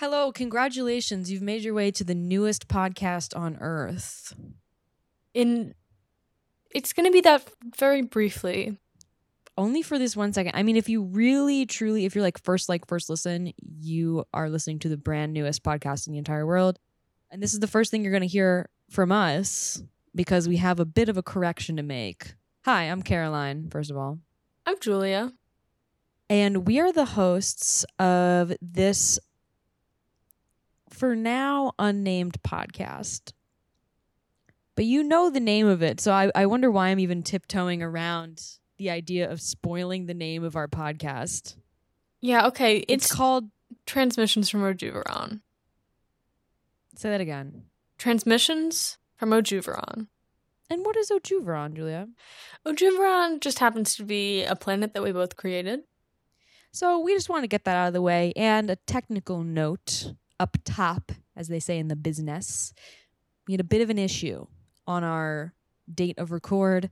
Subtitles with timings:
[0.00, 1.30] Hello, congratulations.
[1.30, 4.34] You've made your way to the newest podcast on earth.
[5.32, 5.74] In
[6.70, 8.76] it's going to be that very briefly.
[9.56, 10.52] Only for this one second.
[10.56, 14.50] I mean, if you really, truly, if you're like first, like first listen, you are
[14.50, 16.80] listening to the brand newest podcast in the entire world.
[17.30, 19.80] And this is the first thing you're going to hear from us
[20.12, 22.34] because we have a bit of a correction to make.
[22.64, 24.18] Hi, I'm Caroline, first of all.
[24.66, 25.32] I'm Julia.
[26.28, 29.20] And we are the hosts of this,
[31.04, 33.34] for now, unnamed podcast.
[34.74, 36.00] But you know the name of it.
[36.00, 38.42] So I, I wonder why I'm even tiptoeing around
[38.78, 41.56] the idea of spoiling the name of our podcast.
[42.22, 42.78] Yeah, okay.
[42.88, 43.50] It's, It's, called,
[43.84, 45.42] Transmissions from Ojuveron.
[46.96, 47.64] say that again.
[47.98, 50.06] Transmissions from Ojuveron.
[50.70, 52.08] And what is Ojuveron, Julia?
[52.66, 55.80] Ojuveron just happens to be a planet that we both created.
[56.72, 58.32] So we just want to get that out of the way.
[58.36, 62.72] And a technical note up top, as they say in the business,
[63.46, 64.46] we had a bit of an issue
[64.86, 65.54] on our
[65.92, 66.90] date of record.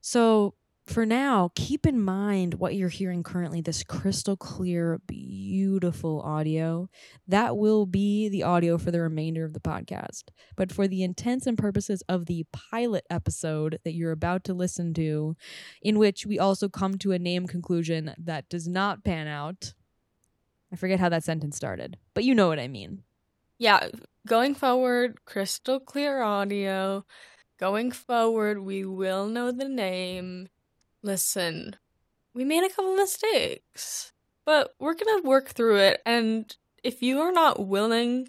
[0.00, 0.54] So
[0.90, 6.88] for now, keep in mind what you're hearing currently this crystal clear, beautiful audio.
[7.28, 10.24] That will be the audio for the remainder of the podcast.
[10.56, 14.92] But for the intents and purposes of the pilot episode that you're about to listen
[14.94, 15.36] to,
[15.80, 19.74] in which we also come to a name conclusion that does not pan out.
[20.72, 23.02] I forget how that sentence started, but you know what I mean.
[23.58, 23.88] Yeah,
[24.26, 27.04] going forward, crystal clear audio.
[27.58, 30.48] Going forward, we will know the name.
[31.02, 31.76] Listen,
[32.32, 34.12] we made a couple mistakes,
[34.46, 36.00] but we're gonna work through it.
[36.06, 38.28] And if you are not willing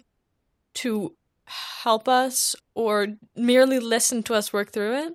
[0.74, 5.14] to help us or merely listen to us work through it,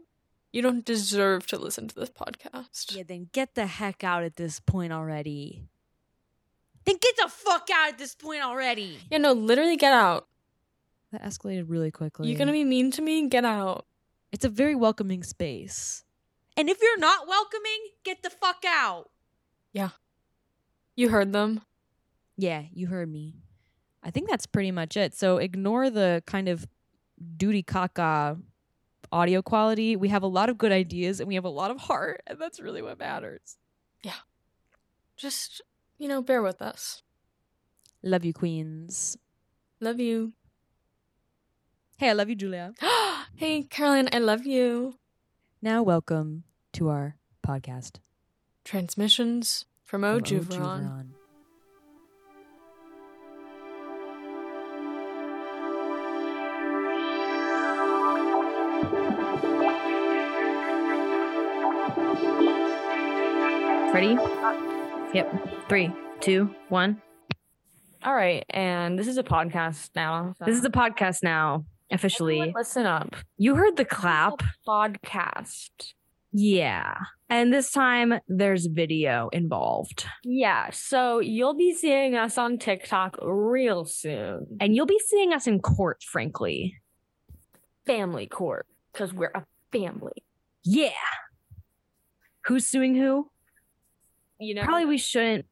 [0.51, 2.95] you don't deserve to listen to this podcast.
[2.95, 5.63] Yeah, then get the heck out at this point already.
[6.87, 8.97] Then get the fuck out at this point already.
[9.11, 10.25] Yeah, no, literally get out.
[11.11, 12.29] That escalated really quickly.
[12.29, 13.19] You're gonna be mean to me?
[13.19, 13.85] And get out.
[14.31, 16.05] It's a very welcoming space.
[16.55, 19.09] And if you're not welcoming, get the fuck out.
[19.73, 19.89] Yeah.
[20.95, 21.61] You heard them.
[22.37, 23.35] Yeah, you heard me.
[24.01, 25.13] I think that's pretty much it.
[25.13, 26.65] So ignore the kind of
[27.35, 28.41] duty caca
[29.11, 29.97] audio quality.
[29.97, 32.39] We have a lot of good ideas and we have a lot of heart, and
[32.39, 33.57] that's really what matters.
[34.03, 34.13] Yeah.
[35.17, 35.61] Just,
[35.97, 37.01] you know, bear with us.
[38.03, 39.17] Love you, queens.
[39.79, 40.33] Love you.
[41.97, 42.73] Hey, I love you, Julia.
[43.35, 44.95] hey, Caroline, I love you.
[45.61, 46.43] Now, welcome
[46.73, 47.97] to our podcast.
[48.63, 50.47] Transmissions from from Ojuveron.
[50.49, 51.07] Ojuveron.
[63.93, 64.15] Ready?
[64.15, 64.66] Uh,
[65.13, 65.67] Yep.
[65.69, 67.01] Three, two, one.
[68.03, 70.35] All right, and this is a podcast now.
[70.37, 72.39] so- This is a podcast now, officially.
[72.39, 73.15] Everyone listen up.
[73.37, 74.43] You heard the clap.
[74.67, 75.93] Podcast.
[76.31, 76.95] Yeah.
[77.29, 80.05] And this time there's video involved.
[80.23, 84.57] Yeah, so you'll be seeing us on TikTok real soon.
[84.61, 86.75] And you'll be seeing us in court, frankly.
[87.85, 90.23] Family court, because we're a family.
[90.63, 90.91] Yeah.
[92.45, 93.29] Who's suing who?
[94.39, 95.45] You know, Probably we shouldn't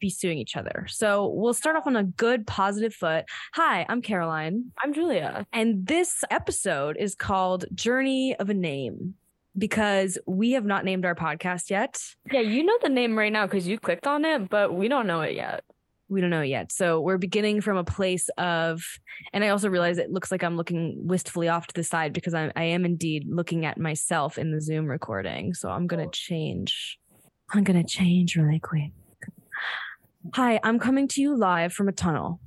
[0.00, 0.86] be suing each other.
[0.88, 3.24] So we'll start off on a good, positive foot.
[3.54, 4.70] Hi, I'm Caroline.
[4.82, 5.46] I'm Julia.
[5.52, 9.14] And this episode is called Journey of a Name
[9.56, 12.00] because we have not named our podcast yet.
[12.30, 15.06] Yeah, you know the name right now because you clicked on it, but we don't
[15.06, 15.64] know it yet.
[16.10, 16.70] We don't know it yet.
[16.70, 18.82] So we're beginning from a place of,
[19.32, 22.34] and I also realize it looks like I'm looking wistfully off to the side because
[22.34, 25.54] I, I am indeed looking at myself in the Zoom recording.
[25.54, 26.98] So I'm going to change.
[27.50, 28.90] I'm going to change really quick.
[30.34, 32.40] Hi, I'm coming to you live from a tunnel.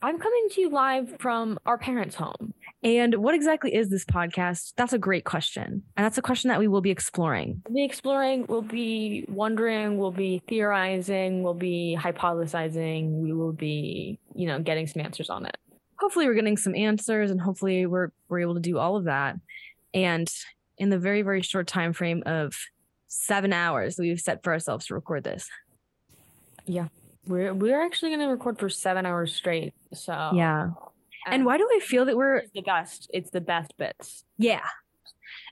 [0.00, 2.54] I'm coming to you live from our parents' home.
[2.82, 4.74] And what exactly is this podcast?
[4.76, 5.82] That's a great question.
[5.96, 7.62] And that's a question that we will be exploring.
[7.66, 14.20] We'll be exploring, we'll be wondering, we'll be theorizing, we'll be hypothesizing, we will be,
[14.34, 15.56] you know, getting some answers on it.
[15.98, 19.36] hopefully we're getting some answers and hopefully we're we're able to do all of that
[19.94, 20.28] and
[20.76, 22.54] in the very very short time frame of
[23.08, 25.48] seven hours we've set for ourselves to record this
[26.66, 26.88] Yeah.
[27.26, 29.72] We're we're actually gonna record for seven hours straight.
[29.92, 30.70] So yeah
[31.26, 33.10] and why do i feel that we're the best?
[33.14, 34.24] It's the best bits.
[34.36, 34.64] yeah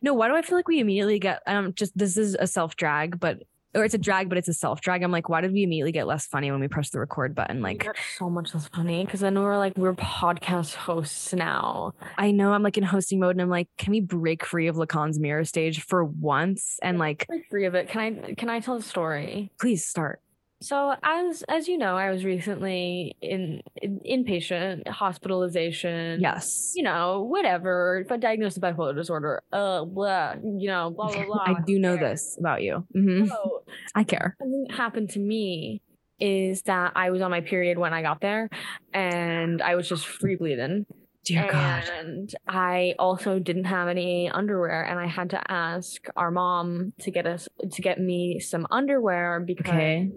[0.02, 2.76] no why do i feel like we immediately get um just this is a self
[2.76, 3.42] drag but
[3.74, 5.92] or it's a drag but it's a self drag i'm like why did we immediately
[5.92, 9.04] get less funny when we press the record button Like like so much less funny
[9.04, 11.92] because then we're like we're podcast hosts now.
[12.18, 14.76] i know i'm like in hosting mode and i'm like can we break free of
[14.76, 17.88] lacan's mirror stage for once and like Break free of it.
[17.88, 19.50] Can I can I tell a story?
[19.60, 20.21] please start
[20.62, 26.20] So as as you know, I was recently in, in inpatient hospitalization.
[26.20, 26.72] Yes.
[26.74, 28.04] You know, whatever.
[28.08, 29.42] But diagnosed with bipolar disorder.
[29.52, 30.34] Uh, blah.
[30.42, 31.44] You know, blah blah blah.
[31.44, 32.86] I do know this about you.
[32.92, 33.62] hmm So
[33.94, 34.36] I care.
[34.38, 35.82] What happened to me
[36.20, 38.48] is that I was on my period when I got there,
[38.94, 40.86] and I was just free bleeding.
[41.24, 41.84] Dear God.
[42.00, 47.12] And I also didn't have any underwear, and I had to ask our mom to
[47.12, 50.10] get us to get me some underwear because Okay.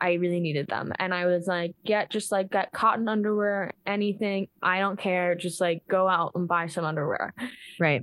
[0.00, 0.92] I really needed them.
[1.00, 4.46] And I was like, get just like get cotton underwear, anything.
[4.62, 5.34] I don't care.
[5.34, 7.34] Just like go out and buy some underwear.
[7.80, 8.02] Right.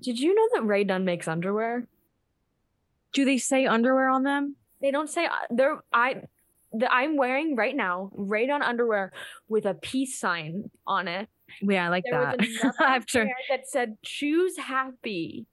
[0.00, 1.86] Did you know that Rae Dunn makes underwear?
[3.14, 4.56] Do they say underwear on them?
[4.82, 6.22] They don't say uh, they're I.
[6.76, 9.12] The, I'm wearing right now Rae Dunn underwear
[9.48, 11.28] with a peace sign on it.
[11.62, 12.38] Yeah, I like There that.
[12.40, 13.28] was another I'm sure.
[13.50, 15.46] that said "Choose Happy."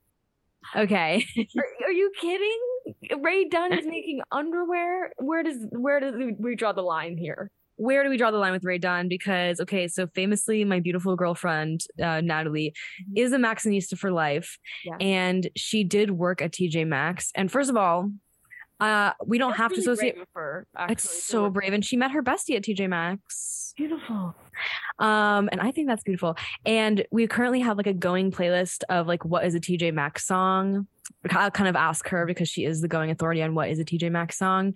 [0.76, 1.26] Okay.
[1.58, 2.60] Are, are you kidding?
[3.20, 5.12] Rae Dunn is making underwear.
[5.18, 7.50] Where does where does we draw the line here?
[7.78, 9.08] Where do we draw the line with Rae Dunn?
[9.08, 12.74] Because okay, so famously, my beautiful girlfriend uh, Natalie
[13.16, 14.98] is a Maxxinista for life, Yeah.
[15.02, 17.32] and she did work at TJ Maxx.
[17.34, 18.12] And first of all,
[18.80, 20.14] uh, we don't That's have to associate.
[20.16, 23.74] brave her, actually, It's so brave, and she met her bestie at TJ Maxx.
[23.76, 24.36] beautiful.
[25.00, 26.38] Um, and I think that's beautiful.
[26.66, 30.26] And we currently have like a going playlist of like what is a TJ Maxx
[30.26, 30.88] song.
[31.32, 33.86] I'll kind of ask her because she is the going authority on what is a
[33.86, 34.76] TJ Maxx song.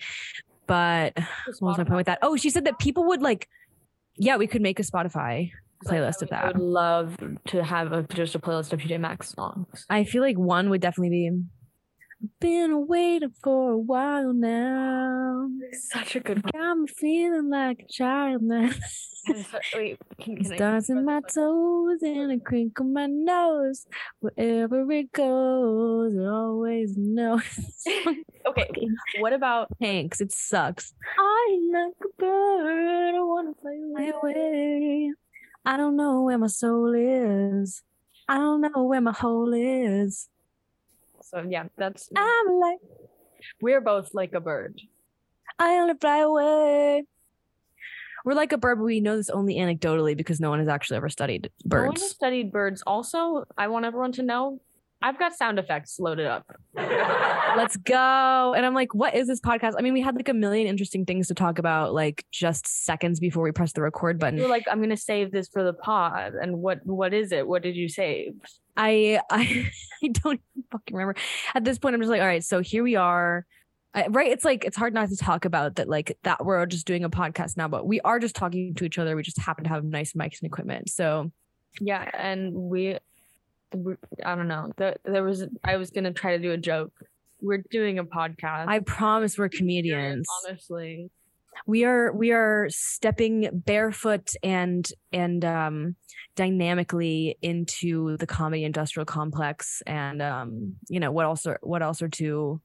[0.67, 1.13] But
[1.59, 2.19] what was my point with that?
[2.21, 3.47] Oh, she said that people would like,
[4.17, 5.51] yeah, we could make a Spotify
[5.85, 6.43] playlist of that.
[6.43, 7.17] I would love
[7.47, 9.85] to have a, just a playlist of TJ Maxx songs.
[9.89, 11.31] I feel like one would definitely be.
[12.39, 15.49] Been waiting for a while now.
[15.91, 16.43] Such a good.
[16.43, 16.51] one.
[16.53, 18.71] Got me feeling like a child now.
[19.75, 23.85] Wait, can, can Stars in my toes and a crinkle my nose.
[24.19, 27.43] Wherever it goes, it always knows.
[28.47, 28.69] okay,
[29.19, 30.21] what about Thanks.
[30.21, 30.93] It sucks.
[31.19, 33.15] I'm like a bird?
[33.15, 34.33] I wanna fly away.
[34.33, 35.13] way.
[35.65, 37.81] I don't know where my soul is.
[38.27, 40.29] I don't know where my hole is.
[41.25, 42.77] So yeah, that's I'm like,
[43.59, 44.79] we're both like a bird.
[45.57, 47.03] I only fly away.
[48.23, 50.97] We're like a bird, but we know this only anecdotally because no one has actually
[50.97, 52.11] ever studied No one has birds.
[52.11, 52.83] studied birds.
[52.87, 54.61] Also, I want everyone to know
[55.05, 56.47] I've got sound effects loaded up.
[56.75, 58.55] Let's go.
[58.57, 59.73] And I'm like, what is this podcast?
[59.77, 63.19] I mean, we had like a million interesting things to talk about, like just seconds
[63.19, 64.39] before we press the record button.
[64.39, 66.33] You're like, I'm gonna save this for the pod.
[66.33, 67.47] And what what is it?
[67.47, 68.33] What did you save?
[68.75, 69.69] I I,
[70.03, 70.41] I don't
[70.71, 71.21] fucking remember.
[71.53, 73.45] At this point, I'm just like, all right, so here we are.
[73.93, 74.31] I, right?
[74.31, 77.11] It's like it's hard not to talk about that, like that we're just doing a
[77.11, 79.15] podcast now, but we are just talking to each other.
[79.15, 80.89] We just happen to have nice mics and equipment.
[80.89, 81.31] So
[81.79, 82.97] Yeah, and we
[84.25, 84.71] I don't know.
[84.77, 86.93] There, was I was gonna try to do a joke.
[87.41, 88.67] We're doing a podcast.
[88.67, 90.25] I promise we're comedians.
[90.47, 91.09] honestly.
[91.67, 95.95] we are we are stepping barefoot and and um
[96.35, 102.01] dynamically into the comedy industrial complex and um you know what else are what else
[102.01, 102.59] are two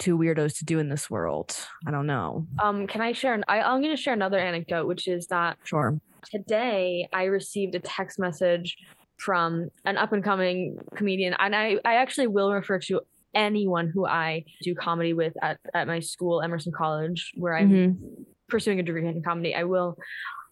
[0.00, 1.56] two weirdos to do in this world
[1.86, 3.34] i don't know Um, can I share?
[3.34, 6.00] An, I, I'm gonna share another anecdote, which is that sure
[6.30, 8.76] today I received a text message
[9.24, 13.00] from an up and coming comedian, and I, I actually will refer to
[13.34, 18.24] anyone who I do comedy with at, at my school, Emerson College, where I'm Mhm.
[18.48, 19.54] pursuing a degree in comedy.
[19.54, 19.96] I will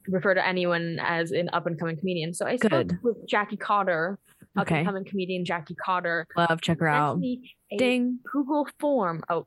[0.08, 2.32] refer to anyone as an up and coming comedian.
[2.32, 2.98] So I spoke Good.
[3.02, 4.18] with Jackie Cotter,
[4.56, 6.26] up and coming comedian Jackie Cotter.
[6.36, 7.20] love check her out
[7.76, 9.22] ding Google form.
[9.28, 9.46] Oh,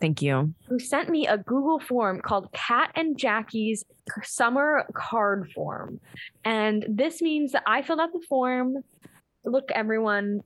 [0.00, 3.84] thank you who sent me a Google form called Cat and Jackie's
[4.22, 6.00] Summer Card Form.
[6.44, 8.76] And this means that I filled out the form.
[9.44, 10.40] Look, everyone,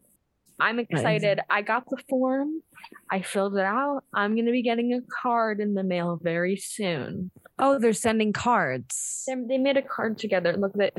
[0.58, 1.40] I'm excited.
[1.48, 2.62] I got the form.
[3.10, 4.04] I filled it out.
[4.14, 7.30] I'm going to be getting a card in the mail very soon.
[7.58, 10.56] oh they're sending cards They, they made a card together.
[10.56, 10.94] Look that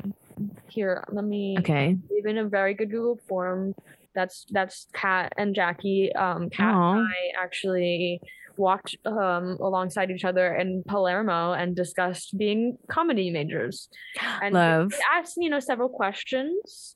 [0.68, 1.04] here.
[1.12, 1.56] Let me.
[1.60, 3.74] okay They've been a very good Google form.
[4.14, 6.14] That's that's Kat and Jackie.
[6.14, 6.92] Um, Kat Aw.
[6.98, 8.20] and I actually
[8.58, 13.90] walked um alongside each other in Palermo and discussed being comedy majors.
[14.42, 14.94] And Love.
[15.14, 16.96] asked you know several questions.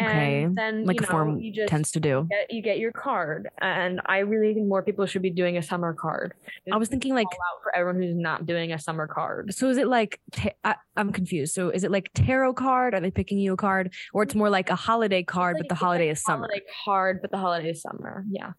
[0.00, 0.44] Okay.
[0.44, 2.78] And then like you a know, form you just tends to do get you get
[2.78, 3.48] your card.
[3.60, 6.34] And I really think more people should be doing a summer card.
[6.72, 7.26] i was thinking like
[7.64, 9.52] for everyone who's not doing a summer card.
[9.52, 11.54] So is it like ta- I, I'm confused.
[11.54, 12.94] So is it like tarot card?
[12.94, 15.68] Are they picking you a card, or it's more like a holiday card, Like- but
[15.70, 16.46] the it's like holiday is summer?
[16.46, 18.24] Holiday card, but the holiday is summer.
[18.30, 18.52] Yeah.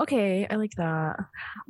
[0.00, 1.16] Okay, I like that.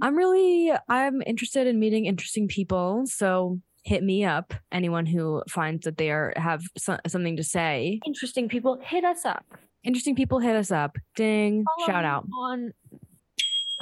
[0.03, 3.05] I'm really I'm interested in meeting interesting people.
[3.07, 4.53] So hit me up.
[4.71, 8.01] Anyone who finds that they are have so- something to say.
[8.07, 9.45] Interesting people, hit us up.
[9.85, 10.97] Interesting people, hit us up.
[11.17, 11.65] Ding!
[11.79, 12.27] Follow Shout out.
[12.39, 12.73] on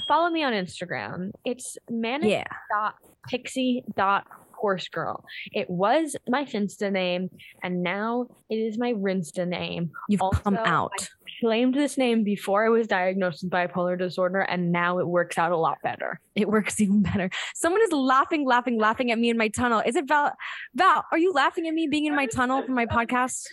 [0.07, 1.31] follow me on Instagram.
[1.45, 2.45] It's manic Yeah.
[2.71, 2.95] dot
[3.29, 5.25] pixie dot horse girl.
[5.53, 7.29] It was my Finsta name,
[7.63, 9.91] and now it is my Rinsta name.
[10.09, 11.09] You've come Also, I- out.
[11.41, 15.53] Claimed this name before I was diagnosed with bipolar disorder, and now it works out
[15.53, 16.19] a lot better.
[16.35, 17.29] It works even better.
[17.55, 19.83] Someone is laughing, laughing, laughing at me in my tunnel.
[19.85, 20.33] Is it Val?
[20.75, 23.49] Val, are you laughing at me being in my tunnel for my podcast?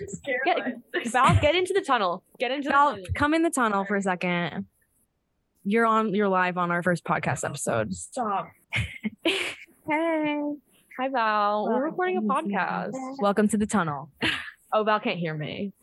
[0.45, 0.57] Get,
[1.07, 2.23] Val, get into the tunnel.
[2.39, 3.05] Get into the Val, tunnel.
[3.15, 4.65] come in the tunnel for a second.
[5.65, 6.13] You're on.
[6.13, 7.93] You're live on our first podcast episode.
[7.93, 8.49] Stop.
[9.23, 9.43] hey.
[10.99, 11.67] Hi, Val.
[11.67, 12.93] We're recording a podcast.
[13.19, 14.09] Welcome to the tunnel.
[14.71, 15.73] Oh, Val can't hear me.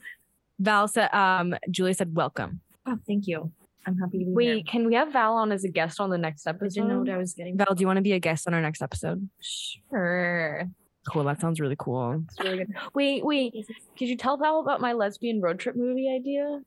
[0.60, 1.12] Val said.
[1.12, 3.50] Um, Julia said, "Welcome." Oh, thank you.
[3.86, 6.18] I'm happy to be Wait, can we have Val on as a guest on the
[6.18, 6.62] next episode?
[6.62, 6.80] I episode?
[6.80, 7.56] didn't know what I was getting.
[7.56, 9.28] Val, do you want to be a guest on our next episode?
[9.40, 10.68] Sure.
[11.08, 11.24] Cool.
[11.24, 12.22] That sounds really cool.
[12.28, 12.74] It's really good.
[12.94, 13.54] Wait, wait.
[13.98, 16.60] Could you tell Val about my lesbian road trip movie idea?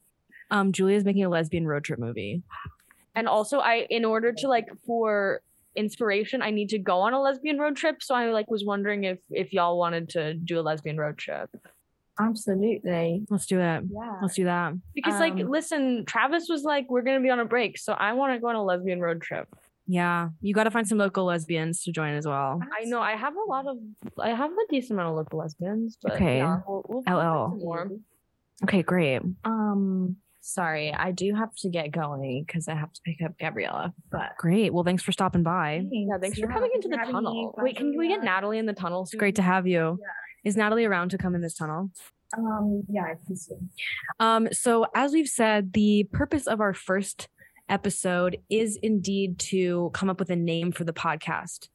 [0.50, 2.41] Um, Julia's making a lesbian road trip movie.
[3.15, 5.41] And also, I in order to like for
[5.75, 8.01] inspiration, I need to go on a lesbian road trip.
[8.01, 11.50] So I like was wondering if if y'all wanted to do a lesbian road trip
[12.20, 13.25] Absolutely.
[13.29, 13.84] Let's do it.
[13.91, 14.17] Yeah.
[14.22, 14.74] Let's do that.
[14.93, 18.13] because like Um, listen, Travis was like, we're gonna be on a break, so I
[18.13, 19.48] want to go on a lesbian road trip.
[19.86, 22.62] Yeah, you got to find some local lesbians to join as well.
[22.79, 23.77] I know I have a lot of
[24.17, 26.38] I have a decent amount of local lesbians, but Okay.
[26.38, 27.89] yeah, we'll, we'll LL.
[28.63, 29.22] Okay, great.
[29.43, 33.93] Um, sorry, I do have to get going because I have to pick up Gabriella.
[34.10, 34.74] But Great.
[34.74, 35.84] Well, thanks for stopping by.
[35.91, 37.53] Yeah, thanks for coming into the tunnel.
[37.58, 39.01] Wait, can we get Natalie in the tunnel?
[39.03, 40.00] It's great to have you.
[40.43, 41.91] Is Natalie around to come in this tunnel?
[42.38, 43.55] Um, yeah, I can see.
[44.19, 47.27] Um, so as we've said, the purpose of our first
[47.69, 51.69] episode is indeed to come up with a name for the podcast.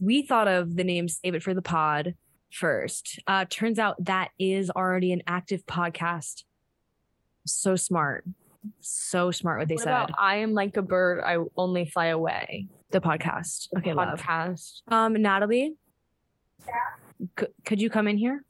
[0.00, 2.14] We thought of the name Save It for the Pod
[2.50, 3.18] first.
[3.26, 6.44] Uh, turns out that is already an active podcast.
[7.46, 8.24] So smart.
[8.80, 9.90] So smart what they What said.
[9.92, 12.68] about I am like a bird, I only fly away.
[12.90, 13.68] the podcast.
[13.76, 14.18] Okay, love.
[14.22, 14.80] podcast.
[14.88, 15.74] Um, Natalie,
[17.38, 18.44] c- could you come in here?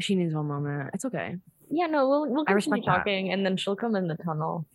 [0.00, 0.90] She needs one moment.
[0.94, 1.36] It's okay.
[1.70, 2.96] Yeah, no, we'll we'll I continue respect that.
[2.98, 4.66] talking, and then she'll come in the tunnel.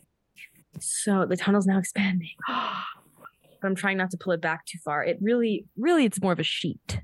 [0.79, 2.29] So the tunnel's now expanding.
[2.47, 5.03] but I'm trying not to pull it back too far.
[5.03, 7.01] It really, really, it's more of a sheet.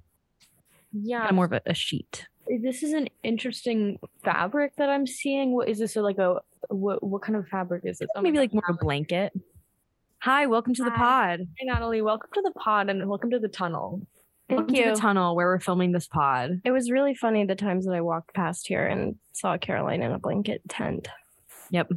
[0.92, 2.26] Yeah, Kinda more of a, a sheet.
[2.64, 5.54] this is an interesting fabric that I'm seeing.
[5.54, 5.96] What is this?
[5.96, 7.04] A, like a what?
[7.04, 8.10] What kind of fabric is this?
[8.16, 9.32] Oh Maybe like more of a blanket.
[10.20, 11.42] Hi, welcome to the pod.
[11.42, 12.02] Hi, Natalie.
[12.02, 14.02] Welcome to the pod and welcome to the tunnel.
[14.50, 16.62] Welcome to the tunnel where we're filming this pod.
[16.64, 20.12] It was really funny the times that I walked past here and saw Caroline in
[20.12, 21.08] a blanket tent.
[21.72, 21.92] Yep.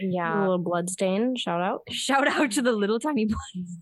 [0.00, 0.38] Yeah.
[0.38, 1.36] A little blood stain.
[1.36, 1.82] Shout out.
[1.90, 3.76] Shout out to the little tiny place.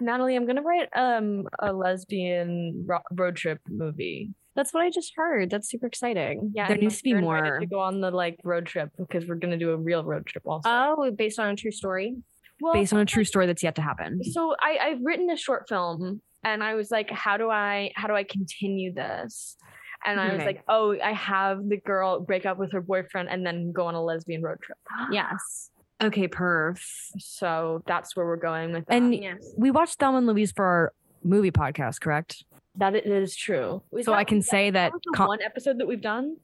[0.00, 4.30] Natalie, I'm gonna write um a lesbian ro- road trip movie.
[4.54, 5.48] That's what I just heard.
[5.50, 6.52] That's super exciting.
[6.54, 7.60] Yeah, There needs to be you're invited more.
[7.60, 10.42] to go on the like road trip because we're gonna do a real road trip
[10.46, 10.68] also.
[10.68, 12.16] Oh, based on a true story.
[12.60, 14.22] well, Based on a true story that's yet to happen.
[14.24, 18.08] so I I've written a short film and I was like, how do I how
[18.08, 19.56] do I continue this?
[20.04, 20.46] And I was Okay.
[20.46, 23.94] like, oh, I have the girl break up with her boyfriend and then go on
[23.94, 24.78] a lesbian road trip.
[25.12, 25.70] Yes.
[26.02, 26.80] Okay, perf.
[27.18, 28.94] So that's where we're going with that.
[28.94, 29.54] And Yes.
[29.56, 32.44] we watched Thelma and Louise for our movie podcast, correct?
[32.74, 33.82] That is true.
[33.96, 36.00] Is So I that- can say that that was the con- one episode that we've
[36.02, 36.36] done.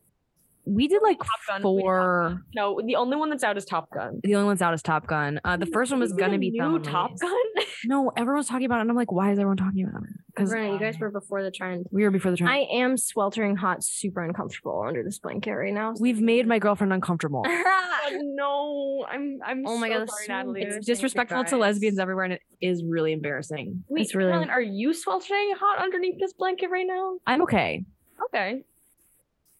[0.69, 1.63] We did like Top Gun.
[1.63, 2.43] we did Top four.
[2.55, 4.21] No, the only one that's out is Top Gun.
[4.23, 5.41] The only one's out is Top Gun.
[5.45, 7.21] Uh, the first one was Is there gonna a be new Thelma and Top Louise.
[7.21, 7.65] Gun.
[7.85, 10.09] No, everyone's talking about it, and I'm like, why is everyone talking about it?
[10.35, 11.87] Because Right, you guys were before the trend.
[11.93, 12.53] we were before the trend.
[12.53, 15.95] I am sweltering hot, super uncomfortable under this blanket right now.
[16.01, 17.45] We've made my girlfriend uncomfortable.
[17.47, 20.63] Oh, no, I'm I'm Oh my so God, sorry, so Natalie.
[20.63, 21.61] It's disrespectful to guys.
[21.61, 23.85] lesbians everywhere, and it is really embarrassing.
[23.89, 27.19] Wait, It's really- Caroline, are you sweltering hot underneath this blanket right now?
[27.29, 27.85] I'm okay.
[28.27, 28.63] Okay.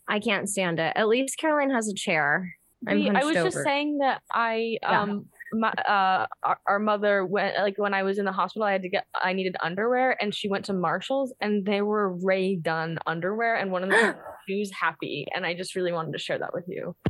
[0.09, 0.93] I can't stand it.
[0.97, 2.55] At least Caroline has a chair.
[2.87, 5.03] We- I was just saying that I Yeah.
[5.03, 8.73] um my uh our, our mother went like when I was in the hospital I
[8.73, 12.55] had to get I needed underwear and she went to Marshalls and they were Rae
[12.57, 14.15] Dunn underwear and one of them
[14.49, 16.95] was happy and I just really wanted to share that with you.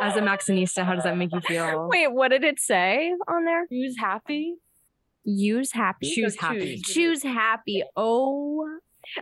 [0.00, 1.88] As a Maxxinista, how does that make you feel?
[1.90, 3.66] Wait, what did it say on there?
[3.70, 4.56] Shoes happy?
[5.24, 6.12] Use happy.
[6.14, 6.76] Choose happy.
[6.76, 6.82] choose.
[6.82, 7.84] Choose happy.
[7.96, 8.66] Oh,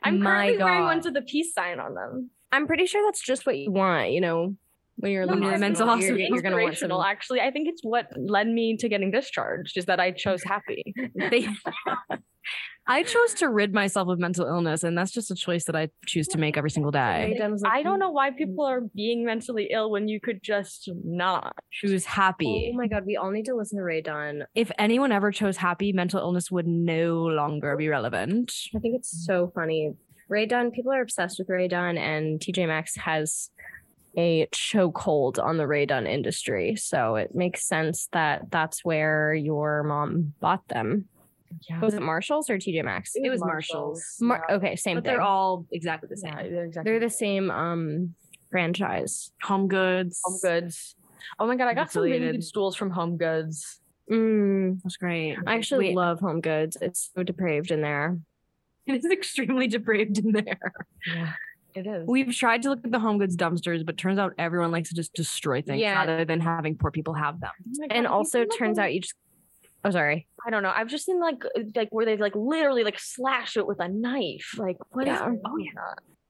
[0.02, 0.86] I'm My currently wearing God.
[0.86, 2.30] ones with the peace sign on them.
[2.52, 4.10] I'm pretty sure that's just what you want.
[4.10, 4.56] You know,
[5.00, 6.92] when you're No, in When the you're hospital, mental you're, hospital, you're gonna want some.
[6.92, 7.40] Actually.
[7.40, 10.82] I think it's what led me to getting discharged is that I chose happy.
[11.14, 11.48] They-
[12.86, 15.90] I chose to rid myself of mental illness, and that's just a choice that I
[16.06, 17.38] choose to make every single day.
[17.64, 18.36] I don't know why mm.
[18.36, 21.54] people are being mentally ill when you could just not.
[21.70, 22.72] Choose happy.
[22.72, 24.44] Oh my god, we all need to listen to Rae Dunn.
[24.56, 28.52] If anyone ever chose happy, mental illness would no longer be relevant.
[28.74, 29.92] I think it's so funny.
[30.28, 33.50] Rae Dunn, people are obsessed with Rae Dunn, and TJ Maxx has
[34.16, 36.76] a chokehold on the Rae Dunn industry.
[36.76, 41.06] So it makes sense that that's where your mom bought them.
[41.68, 41.80] Yeah.
[41.80, 43.12] Was it Marshalls or TJ Maxx?
[43.14, 44.04] It was Marshalls.
[44.20, 45.12] Mar- okay, same But thing.
[45.14, 46.32] they're all exactly the same.
[46.32, 48.14] Yeah, they're exactly They're the same um
[48.50, 49.32] franchise.
[49.42, 50.20] Home Goods.
[50.24, 50.94] Home Goods.
[51.38, 53.80] Oh my god, I got some really good stools from Home Goods.
[54.10, 55.36] Mm, That's great.
[55.46, 56.76] I actually Wait, love Home Goods.
[56.80, 58.18] It's so depraved in there.
[58.86, 60.72] it is extremely depraved in there.
[61.06, 61.32] Yeah,
[61.74, 62.06] it is.
[62.06, 64.94] We've tried to look at the Home Goods dumpsters, but turns out everyone likes to
[64.94, 65.94] just destroy things Yeah.
[65.94, 67.50] rather than having poor people have them.
[67.82, 69.14] Oh and also, it turns out you just.
[69.84, 70.26] Oh, sorry.
[70.46, 70.72] I don't know.
[70.74, 73.88] I've just seen like uh, like where they like literally like slash it with a
[73.88, 74.54] knife.
[74.58, 75.32] Like what Yeah.
[75.44, 75.70] Oh yeah.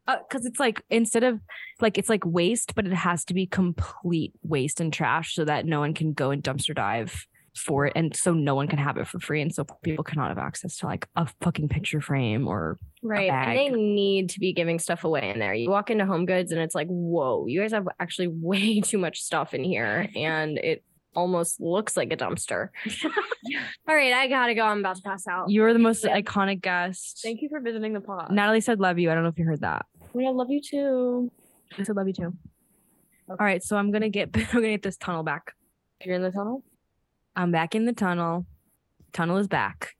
[0.06, 1.40] Uh, because it's like instead of
[1.80, 5.66] like it's like waste, but it has to be complete waste and trash so that
[5.66, 7.26] no one can go and dumpster dive
[7.56, 10.28] for it, and so no one can have it for free, and so people cannot
[10.28, 13.30] have access to like a fucking picture frame or Right.
[13.30, 15.54] And they need to be giving stuff away in there.
[15.54, 18.98] You walk into Home Goods and it's like, whoa, you guys have actually way too
[18.98, 20.06] much stuff in here.
[20.14, 20.84] And it
[21.16, 22.68] almost looks like a dumpster.
[23.88, 24.62] All right, I gotta go.
[24.62, 25.50] I'm about to pass out.
[25.50, 26.20] you're the most Yeah.
[26.20, 27.20] iconic guest.
[27.22, 28.30] Thank you for visiting the pod.
[28.30, 29.10] Natalie said love you.
[29.10, 29.86] I don't know if you heard that.
[30.12, 31.32] We love you too.
[31.78, 32.34] I said love you too.
[33.30, 35.54] All right, so I'm gonna get I'm gonna get this tunnel back.
[36.04, 36.62] You're in the tunnel.
[37.36, 38.46] I'm back in the tunnel.
[39.12, 39.94] Tunnel is back.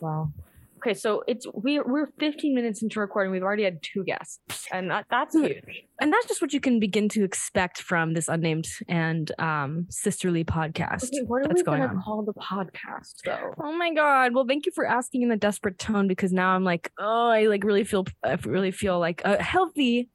[0.00, 0.32] Wow.
[0.78, 3.30] Okay, so it's we we're 15 minutes into recording.
[3.30, 5.84] We've already had two guests, and that, that's huge.
[6.00, 10.42] And that's just what you can begin to expect from this unnamed and um sisterly
[10.42, 11.04] podcast.
[11.04, 12.00] Okay, what are that's we going on.
[12.00, 13.52] call the podcast though?
[13.62, 14.34] Oh my god.
[14.34, 17.44] Well, thank you for asking in the desperate tone because now I'm like, oh, I
[17.44, 20.08] like really feel I really feel like a healthy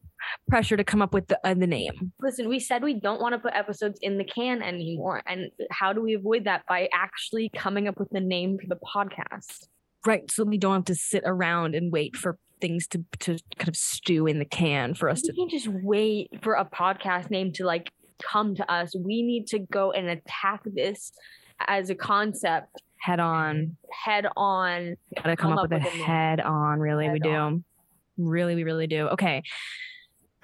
[0.49, 2.11] pressure to come up with the uh, the name.
[2.21, 5.93] Listen, we said we don't want to put episodes in the can anymore, and how
[5.93, 9.67] do we avoid that by actually coming up with the name for the podcast?
[10.05, 13.67] Right, so we don't have to sit around and wait for things to to kind
[13.67, 17.29] of stew in the can for us We to can't just wait for a podcast
[17.29, 17.91] name to like
[18.21, 18.95] come to us.
[18.95, 21.11] We need to go and attack this
[21.67, 23.77] as a concept head on.
[24.05, 24.95] head on.
[25.15, 26.79] Gotta come, come up, up with with head on.
[26.79, 27.29] Really, we do.
[27.29, 27.63] on.
[28.17, 29.07] Really, we really do.
[29.09, 29.43] Okay.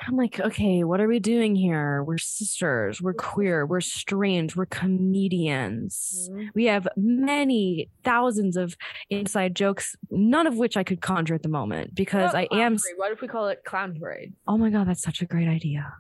[0.08, 2.04] I'm like, okay, what are we doing here?
[2.04, 3.02] We're sisters.
[3.02, 3.66] We're queer.
[3.66, 4.56] We're strange.
[4.56, 6.30] We're comedians.
[6.32, 6.48] Mm-hmm.
[6.56, 8.76] We have many thousands of
[9.10, 12.74] inside jokes, none of which I could conjure at the moment because I am.
[12.76, 14.34] s- What if we call it Clown Parade?
[14.48, 15.94] Oh my God, that's such a great idea.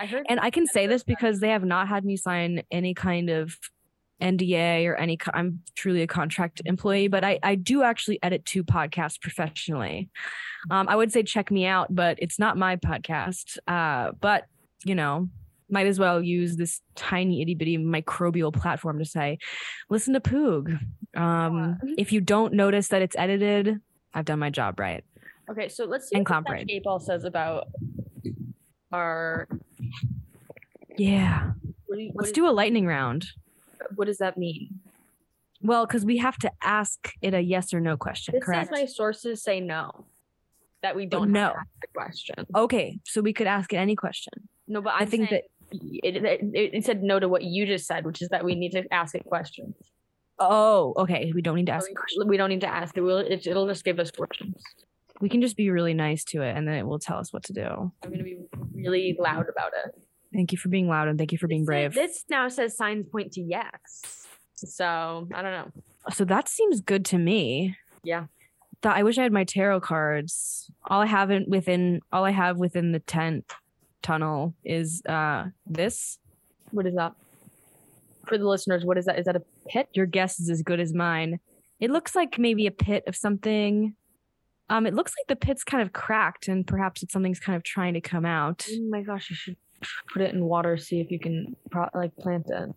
[0.00, 0.26] I heard.
[0.28, 3.56] And I can say this because they have not had me sign any kind of
[4.24, 5.18] NDA or any.
[5.34, 10.10] I'm truly a contract employee, but I I do actually edit two podcasts professionally.
[10.70, 13.58] Um, I would say check me out, but it's not my podcast.
[13.68, 14.46] Uh, but
[14.84, 15.28] you know,
[15.68, 19.38] might as well use this tiny itty bitty microbial platform to say,
[19.90, 20.78] listen to Poog.
[21.16, 23.78] Um, if you don't notice that it's edited,
[24.14, 25.04] I've done my job right.
[25.50, 27.68] okay, so let's see and what Clown ball says about
[28.92, 29.48] our.
[30.96, 31.52] Yeah,
[31.90, 33.26] you, let's is- do a lightning round.
[33.96, 34.80] What does that mean?
[35.62, 38.68] Well, because we have to ask it a yes or no question, This correct?
[38.68, 40.06] says my sources say no.
[40.82, 41.40] That we don't no.
[41.40, 42.46] have to ask the question.
[42.54, 44.34] okay, so we could ask it any question.
[44.68, 47.86] No, but I I'm think that it, it, it, said no to what you just
[47.86, 49.74] said, which is that we need to ask it questions.
[50.38, 51.32] Oh, okay.
[51.34, 51.88] We don't need to ask.
[51.88, 52.26] We-.
[52.26, 53.00] We don't need to ask it.
[53.00, 53.46] We'll, it.
[53.46, 54.62] It'll just give us questions.
[55.20, 57.44] We can just be really nice to it, and then it will tell us what
[57.44, 57.92] to do.
[58.02, 58.38] I'm gonna be
[58.74, 59.94] really loud about it.
[60.34, 61.94] Thank you for being loud and thank you for being brave.
[61.94, 64.26] This now says signs point to yes.
[64.56, 65.70] So I don't know.
[66.12, 67.76] so that seems good to me.
[68.02, 68.26] Yeah.
[68.82, 70.70] That I wish I had my tarot cards.
[70.86, 73.50] All I have in, within all I have within the tent
[74.02, 76.18] tunnel is uh this.
[76.72, 77.12] What is that?
[78.26, 79.18] For the listeners, what is that?
[79.18, 79.88] Is that a pit?
[79.92, 81.38] Your guess is as good as mine.
[81.78, 83.94] It looks like maybe a pit of something.
[84.70, 87.62] Um, it looks like the pit's kind of cracked, and perhaps it's something's kind of
[87.62, 89.56] trying to come out Oh my gosh, you should
[90.12, 90.76] put it in water.
[90.76, 92.70] See if you can pro- like plant it.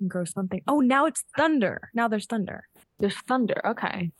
[0.00, 0.60] and grow something.
[0.66, 1.90] Oh, now it's thunder.
[1.94, 2.68] Now there's thunder.
[2.98, 3.60] There's thunder.
[3.66, 4.10] Okay.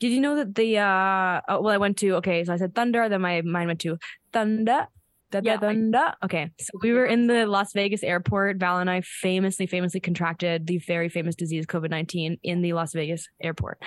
[0.00, 1.40] Did you know that the uh?
[1.48, 3.08] Oh, well, I went to okay, so I said thunder.
[3.08, 3.98] Then my mind went to
[4.32, 4.86] thunder.
[5.30, 6.14] Da, Yeah, I- thunder.
[6.24, 8.56] Okay, so we were in the Las Vegas airport.
[8.58, 12.92] Val and I famously, famously contracted the very famous disease COVID nineteen in the Las
[12.94, 13.82] Vegas airport.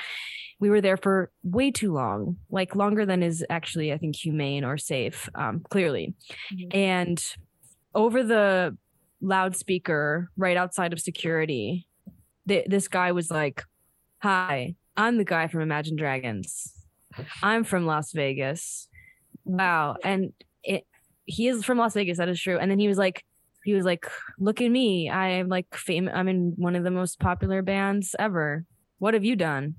[0.59, 4.65] We were there for way too long, like longer than is actually, I think, humane
[4.65, 5.29] or safe.
[5.33, 6.13] Um, clearly,
[6.53, 6.75] Mhm.
[6.75, 7.23] and
[7.95, 8.77] over the
[9.21, 11.87] loudspeaker right outside of security,
[12.47, 13.63] th- this guy was like,
[14.19, 16.73] "Hi, I'm the guy from Imagine Dragons.
[17.41, 18.89] I'm from Las Vegas.
[19.45, 19.95] Wow.
[20.03, 20.85] And it
[21.25, 22.57] he is from Las Vegas, that is true.
[22.57, 23.23] And then he was like
[23.63, 24.05] he was like,
[24.39, 25.09] look at me.
[25.09, 28.65] I'm like famous I'm in one of the most popular bands ever.
[28.97, 29.75] What have you done?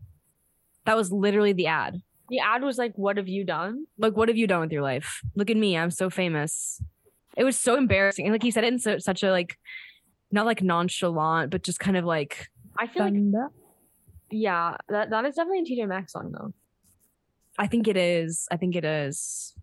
[0.86, 2.00] That was literally the ad.
[2.30, 4.82] The ad was like, "What have you done?" Like, what have you done with your
[4.82, 5.20] life?
[5.34, 5.76] Look at me.
[5.76, 6.80] I'm so famous.
[7.40, 8.26] It was so embarrassing.
[8.26, 9.56] And like he said it in so, such a like,
[10.30, 13.14] not like nonchalant, but just kind of like, I feel like
[14.30, 16.52] yeah, that that is definitely a TJ Maxx song though.
[17.58, 18.46] I think it is.
[18.50, 19.54] I think it is.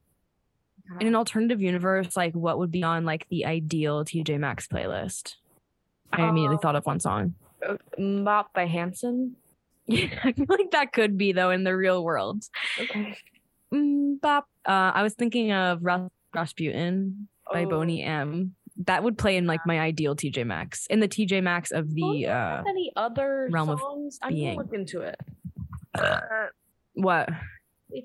[1.00, 5.36] In an alternative universe, like what would be on like the ideal TJ Maxx playlist?
[6.12, 7.36] I immediately Um, thought of one song.
[8.00, 9.36] MMMBop by Hanson.
[9.90, 12.44] Yeah, I feel like that could be though in the real world.
[12.78, 13.18] Okay.
[13.74, 14.50] Mm, bop.
[14.66, 17.70] Uh, I was thinking of Ras- Rasputin by Oh.
[17.70, 18.54] Boney M.
[18.86, 20.86] That would play in like my ideal TJ Maxx.
[20.88, 24.20] In the TJ Maxx of the uh Any other realm of songs?
[24.22, 24.56] I'm being.
[24.56, 25.16] gonna look into it.
[26.94, 27.30] what?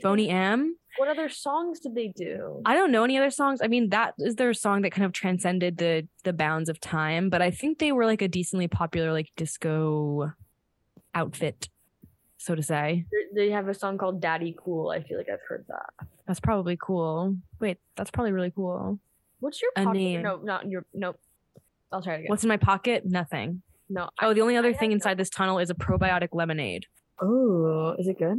[0.03, 0.77] Boney M?
[0.99, 2.61] What other songs did they do?
[2.65, 3.61] I don't know any other songs.
[3.63, 7.31] I mean, that is their song that kind of transcended the the bounds of time,
[7.31, 10.33] but I think they were like a decently popular like disco
[11.15, 11.69] outfit,
[12.37, 13.07] so to say.
[13.35, 14.91] They have a song called Daddy Cool.
[14.91, 16.07] I feel like I've heard that.
[16.27, 17.37] That's probably cool.
[17.59, 18.99] Wait, that's probably really cool.
[19.43, 19.99] What's your A pocket?
[19.99, 20.23] name.
[20.23, 20.85] No, not your.
[20.95, 21.19] Nope.
[21.91, 22.31] I'll try it again.
[22.31, 23.05] What's in my pocket?
[23.05, 23.63] Nothing.
[23.91, 24.09] no?
[24.21, 26.87] Oh, the only other I thing inside this tunnel is a probiotic lemonade.
[27.21, 28.39] Oh, is it good?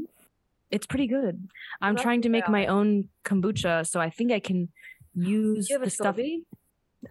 [0.71, 1.49] It's pretty good.
[1.81, 4.69] I'm trying to make my own kombucha, so I think I can
[5.13, 6.15] use you have the stuff.
[6.15, 6.43] SCOBY?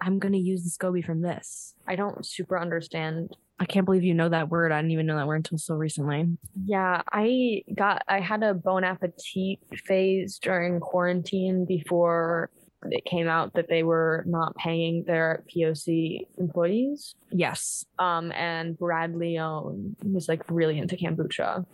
[0.01, 1.75] I'm gonna use the SCOBY from this.
[1.87, 3.37] I don't super understand.
[3.59, 4.71] I can't believe you know that word.
[4.71, 6.35] I didn't even know that word until so recently.
[6.65, 8.01] Yeah, I got.
[8.07, 12.49] I had a Bon Appetit phase during quarantine before
[12.91, 17.15] it came out that they were not paying their POC employees.
[17.31, 17.85] Yes.
[17.99, 21.65] Um, and Brad Leone was like really into kombucha.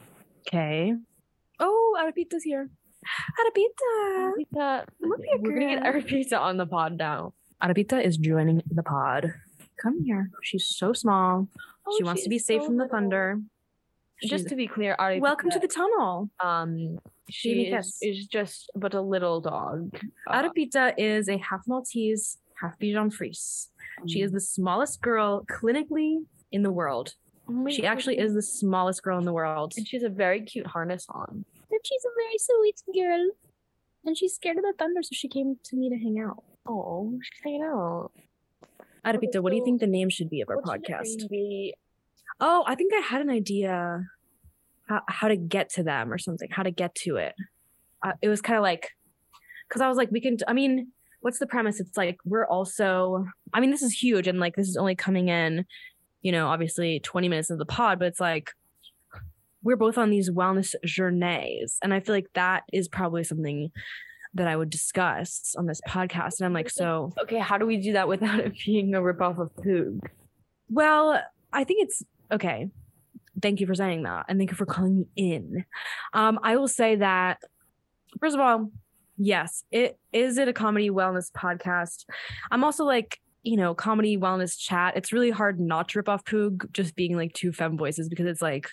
[0.48, 0.94] Okay.
[1.60, 2.70] Oh, Arapita's here.
[3.40, 4.32] Arapita.
[4.56, 5.84] Arapita, we're gonna get.
[5.84, 7.34] Arapita on the pod now.
[7.62, 9.34] Arapita is joining the pod.
[9.82, 10.30] Come here.
[10.44, 11.48] She's so small.
[11.98, 13.40] she wants to be safe from the thunder.
[14.24, 16.30] Just to be clear, Arapita, welcome to the tunnel.
[16.44, 19.98] um, she is, is just but a little dog.
[20.28, 23.70] Uh, Arapita is a half Maltese, half Bichon Frise.
[24.08, 26.18] She is the smallest girl clinically
[26.52, 27.14] in the world.
[27.50, 29.74] oh She actually is the smallest girl in the world.
[29.78, 31.46] and she has a very cute harness on.
[31.72, 33.30] And she's a very sweet girl.
[34.06, 36.44] And she's scared of the thunder, so she came to me to hang out.
[36.68, 38.12] Oh, she's hanging out.
[39.06, 41.30] Arapita, what do you think the name should be of our What podcast?
[42.40, 44.06] Oh, I think I had an idea
[44.88, 47.36] how, how to get to them or something, how to get to it.
[48.04, 48.90] Uh, it was kind of like,
[49.68, 51.80] because I was like, we can, I mean, what's the premise?
[51.80, 55.28] It's like, we're also, I mean, this is huge and like, this is only coming
[55.28, 55.66] in,
[56.22, 58.52] you know, obviously 20 minutes of the pod, but it's like,
[59.62, 61.78] we're both on these wellness journeys.
[61.84, 63.72] And I feel like that is probably something
[64.34, 66.40] that I would discuss on this podcast.
[66.40, 69.40] And I'm like, so, Okay, how do we do that without it being a ripoff
[69.40, 70.00] of Poog?
[70.70, 71.22] Well,
[71.52, 72.70] I think it's okay.
[73.42, 74.26] Thank you for saying that.
[74.28, 75.66] And thank you for calling me in.
[76.14, 77.40] Um, I will say that
[78.20, 78.72] first of all,
[79.18, 82.06] yes, it is it a comedy wellness podcast.
[82.52, 84.98] I'm also like, you know, comedy wellness chat.
[84.98, 88.26] It's really hard not to rip off Poog just being like two femme voices because
[88.26, 88.70] it's like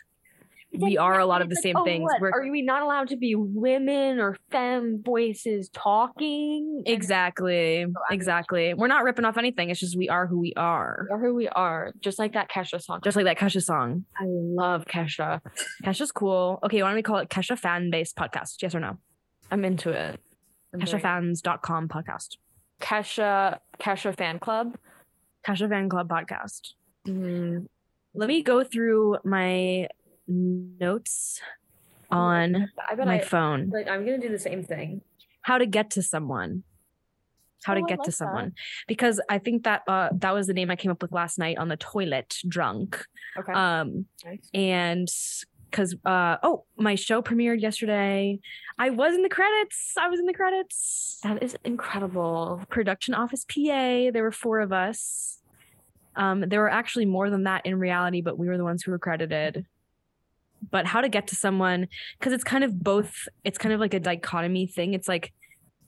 [0.81, 2.11] we are a lot of the It's same like, oh, things.
[2.21, 6.83] We're we not allowed to be women or femme voices talking?
[6.87, 8.75] Exactly, exactly.
[8.75, 9.71] We're not ripping off anything.
[9.71, 11.07] It's just we are who we are.
[11.09, 13.01] we are who we are, just like that Kesha song.
[13.05, 14.05] Just like that Kesha song.
[14.19, 15.41] I love Kesha.
[15.85, 16.59] Kesha's cool.
[16.63, 18.63] Okay, why don't we call it Kesha Fan Based Podcast?
[18.63, 18.99] Yes or no?
[19.51, 20.21] I'm into it.
[20.75, 22.37] I'm KeshaFans.com podcast.
[22.81, 24.77] Kesha Kesha fan club.
[25.47, 26.73] Kesha Fan Club podcast.
[27.07, 27.67] Mm,
[28.15, 29.87] Let me go through my
[30.29, 31.41] notes
[32.11, 33.71] on my I phone.
[33.71, 33.89] like.
[33.89, 35.03] I'm gonna do the same thing.
[35.43, 36.63] How to get to someone.
[37.65, 38.13] How to Oh, I get to like that.
[38.13, 38.53] someone.
[38.87, 41.59] Because I think that uh that was the name I came up with last night
[41.59, 43.05] on the toilet drunk.
[43.39, 43.53] Okay.
[43.53, 44.49] Um nice.
[44.55, 45.09] and
[45.71, 48.39] because uh oh my show premiered yesterday.
[48.79, 49.95] I was in the credits.
[49.99, 51.19] I was in the credits.
[51.23, 52.63] That is incredible.
[52.69, 54.11] production office PA.
[54.13, 55.41] There were four of us.
[56.15, 58.91] Um, there were actually more than that in reality, but we were the ones who
[58.91, 59.67] were credited.
[60.71, 61.89] But how to get to someone,
[62.19, 64.95] because it's kind of both, it's kind of like a dichotomy thing.
[64.95, 65.33] It's like,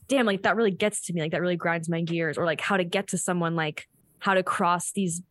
[0.09, 2.61] damn, like that really gets to me, like that really grinds my gears, or like
[2.61, 3.89] how to get to someone, like
[4.21, 5.23] how to cross these,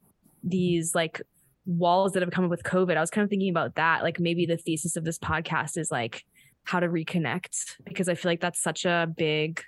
[0.44, 1.22] these like
[1.66, 2.98] walls that have come up with COVID.
[2.98, 4.04] I was kind of thinking about that.
[4.04, 6.24] Like maybe the thesis of this podcast is like
[6.64, 9.62] how to reconnect, because I feel like that's such a big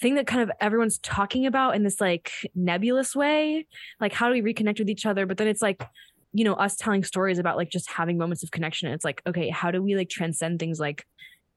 [0.00, 3.66] thing that kind of everyone's talking about in this like nebulous way
[4.00, 5.84] like how do we reconnect with each other but then it's like
[6.32, 9.48] you know us telling stories about like just having moments of connection it's like okay
[9.50, 11.06] how do we like transcend things like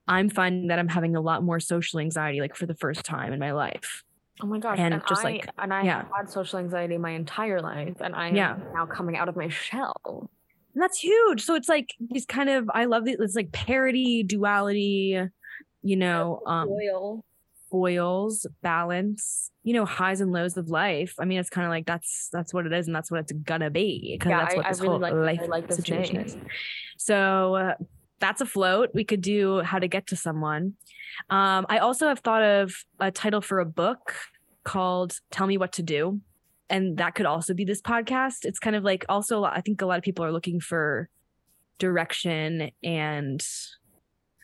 [0.07, 3.33] i'm finding that i'm having a lot more social anxiety like for the first time
[3.33, 4.03] in my life
[4.41, 4.79] Oh my gosh.
[4.79, 6.05] And And, just, I, like, and I yeah.
[6.15, 8.55] had social anxiety my entire life and I am Yeah.
[8.73, 10.29] now coming out of my shell.
[10.73, 14.23] and that's huge so it's like these kind of i love it it's like parody
[14.23, 15.19] duality
[15.81, 16.69] you know um.
[17.69, 21.13] Foils, balance, you know, highs and lows of life.
[21.19, 23.31] I mean, it's kind of like that's that's what it is, and that's what it's
[23.31, 26.25] gonna be because Yeah, that's what I this really whole like- life like situation name.
[26.25, 26.37] is.
[26.97, 27.73] So uh,
[28.19, 28.89] that's a float.
[28.93, 30.73] We could do how to get to someone.
[31.29, 34.13] Um, I also have thought of a title for a book
[34.63, 36.21] called "Tell Me What to Do,"
[36.69, 38.39] and that could also be this podcast.
[38.43, 41.09] It's kind of like also I think a lot of people are looking for
[41.77, 43.41] direction and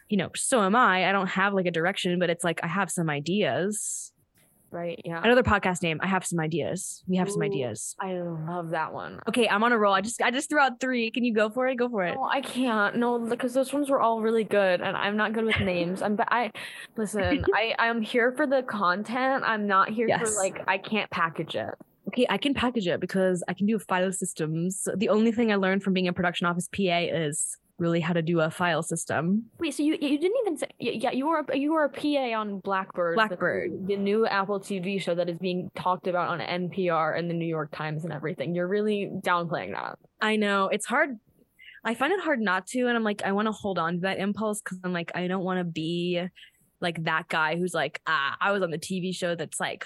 [0.09, 2.67] you know so am i i don't have like a direction but it's like i
[2.67, 4.11] have some ideas
[4.71, 4.99] Right.
[5.05, 5.21] Yeah.
[5.23, 9.21] another podcast name i have some ideas we have some ideas I love that one.
[9.25, 11.49] okay i'm on a roll i just i just threw out three can you go
[11.49, 12.97] for it go for it No, I can't.
[12.97, 16.01] No, because those ones were all really good, and I'm not good with names.
[16.01, 16.15] I'm.
[16.17, 16.51] ba- I
[16.97, 17.45] listen.
[17.53, 19.43] I I'm here for the content.
[19.45, 20.21] I'm not here Yes.
[20.35, 20.61] for like.
[20.67, 21.73] I can't package it.
[22.09, 25.55] okay i can package it because i can do file systems the only thing i
[25.55, 29.43] learned from being a production office pa is really how to do a file system
[29.59, 32.39] Wait, so you you didn't even say yeah you were a, you were a PA
[32.39, 33.87] on Blackbird, the- Blackbird.
[33.87, 37.47] the, new Apple TV show that is being talked about on NPR and the New
[37.47, 38.55] York Times and everything.
[38.55, 39.97] You're really downplaying that.
[40.21, 41.17] I know it's hard.
[41.83, 43.99] I find it hard not to, and I'm like, I want to hold on to
[44.01, 46.25] that impulse because I'm like, I don't want to be
[46.81, 49.85] like that guy who's like, ah, I was on the TV show that's like,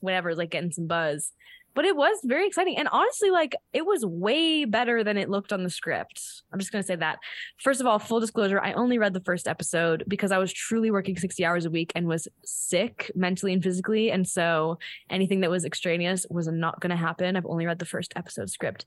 [0.00, 1.32] whatever, like getting some buzz.
[1.78, 5.52] But it was very exciting, and honestly, like it was way better than it looked
[5.52, 6.20] on the script.
[6.52, 7.20] I'm just gonna say that.
[7.58, 10.90] First of all, full disclosure, I only read the first episode because I was truly
[10.90, 15.52] working 60 hours a week and was sick mentally and physically, and so anything that
[15.52, 17.36] was extraneous was not gonna happen.
[17.36, 18.84] I've only read the first episode script.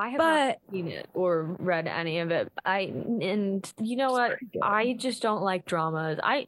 [0.00, 2.50] I have But- not seen it or read any of it.
[2.64, 4.38] I and you know what?
[4.62, 6.18] I just don't like dramas.
[6.22, 6.46] I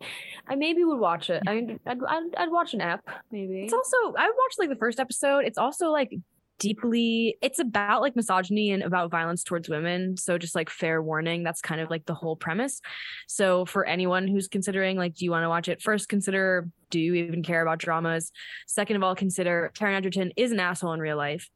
[0.48, 1.42] I maybe would watch it.
[1.46, 3.62] I mean, I'd, I'd, I'd watch an app maybe.
[3.64, 5.44] It's also I watched like the first episode.
[5.44, 6.14] It's also like
[6.58, 10.16] deeply it's about like misogyny and about violence towards women.
[10.16, 12.80] So just like fair warning, that's kind of like the whole premise.
[13.26, 16.98] So for anyone who's considering like do you want to watch it, first consider do
[17.00, 18.32] you even care about dramas?
[18.66, 21.50] Second of all, consider Taron Egerton is an asshole in real life.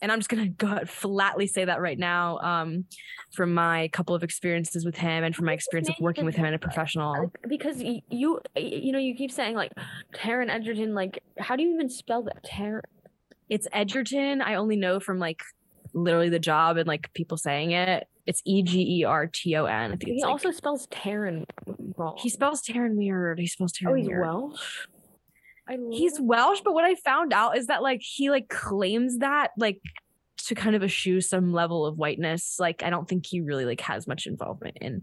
[0.00, 2.84] And I'm just gonna go ahead flatly say that right now, um,
[3.32, 6.44] from my couple of experiences with him and from my experience of working with him
[6.44, 7.32] in a professional.
[7.48, 8.00] Because you
[8.56, 9.72] you know you keep saying like
[10.14, 10.94] Taron Edgerton.
[10.94, 12.82] like how do you even spell that Taron
[13.48, 14.40] It's Edgerton.
[14.42, 15.42] I only know from like
[15.94, 18.06] literally the job and like people saying it.
[18.26, 19.98] It's E G E R T O N.
[20.04, 21.44] he like- also spells Taron
[21.96, 23.38] wrong he spells Taryn weird.
[23.38, 24.20] He spells Taryn oh he's weird.
[24.26, 24.86] Welsh
[25.90, 29.80] He's Welsh, but what I found out is that like he like claims that like
[30.46, 32.56] to kind of eschew some level of whiteness.
[32.58, 35.02] Like I don't think he really like has much involvement in.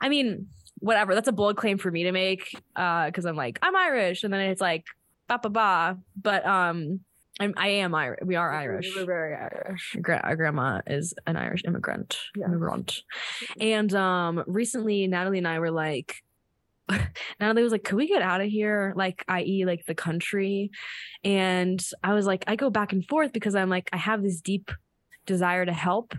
[0.00, 0.46] I mean,
[0.78, 1.14] whatever.
[1.14, 4.32] That's a bold claim for me to make uh because I'm like I'm Irish, and
[4.32, 4.84] then it's like
[5.28, 5.98] ba ba ba.
[6.20, 7.00] But um,
[7.38, 8.20] I'm I am Irish.
[8.24, 8.90] We are Irish.
[8.96, 12.18] We're very Irish gra- our grandma is an Irish immigrant.
[12.34, 12.48] Yes.
[12.48, 13.02] Immigrant.
[13.60, 16.22] And um recently Natalie and I were like
[17.40, 18.92] Natalie was like, Could we get out of here?
[18.96, 20.70] Like, i.e., like the country.
[21.24, 24.40] And I was like, I go back and forth because I'm like, I have this
[24.40, 24.70] deep
[25.26, 26.14] desire to help.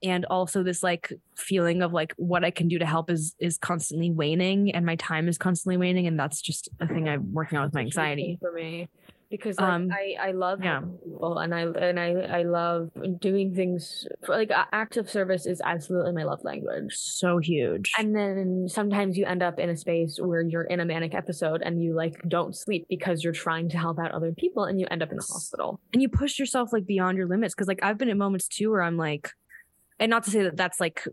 [0.00, 3.58] And also this like feeling of like what I can do to help is is
[3.58, 6.06] constantly waning and my time is constantly waning.
[6.06, 8.38] And that's just a thing I'm working on with my It's a huge thing anxiety.
[8.40, 8.88] for me
[9.30, 10.80] because like, Um, I I love yeah.
[11.04, 15.60] people and I and I I love doing things for, like a- active service is
[15.64, 16.94] absolutely my love language.
[16.94, 17.92] So huge.
[17.98, 21.62] And then sometimes you end up in a space where you're in a manic episode
[21.62, 24.86] and you like don't sleep because you're trying to help out other people and you
[24.90, 25.80] end up in the hospital.
[25.92, 28.70] and you push yourself like beyond your limits because like i've been in moments too
[28.70, 29.30] where i'm like
[29.98, 31.04] and not to say that that's like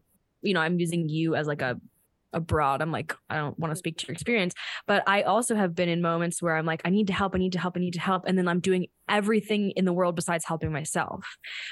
[0.41, 1.79] you know i'm using you as like a
[2.35, 4.53] abroad i'm like i don't want to speak to your experience
[4.85, 7.37] but i also have been in moments where i'm like i need to help i
[7.37, 10.15] need to help i need to help and then i'm doing everything in the world
[10.15, 11.25] besides helping myself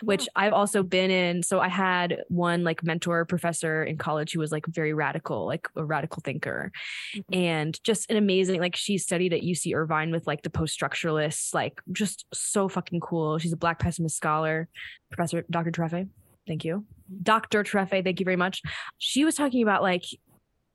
[0.04, 4.40] which i've also been in so i had one like mentor professor in college who
[4.40, 6.72] was like very radical like a radical thinker
[7.16, 7.34] mm-hmm.
[7.34, 11.82] and just an amazing like she studied at uc irvine with like the post-structuralists like
[11.92, 14.70] just so fucking cool she's a black pessimist scholar
[15.10, 16.08] professor dr trefe
[16.48, 16.78] thank you.
[16.78, 17.24] Mm-hmm.
[17.24, 18.62] Dr trefe thank you very much.
[18.98, 20.04] She was talking about like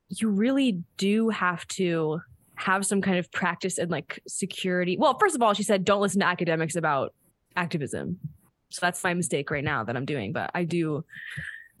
[0.09, 2.21] you really do have to
[2.55, 4.97] have some kind of practice and like security.
[4.97, 7.13] Well first of all she said don't listen to academics about
[7.55, 8.19] activism.
[8.69, 11.03] So that's my mistake right now that i'm doing but i do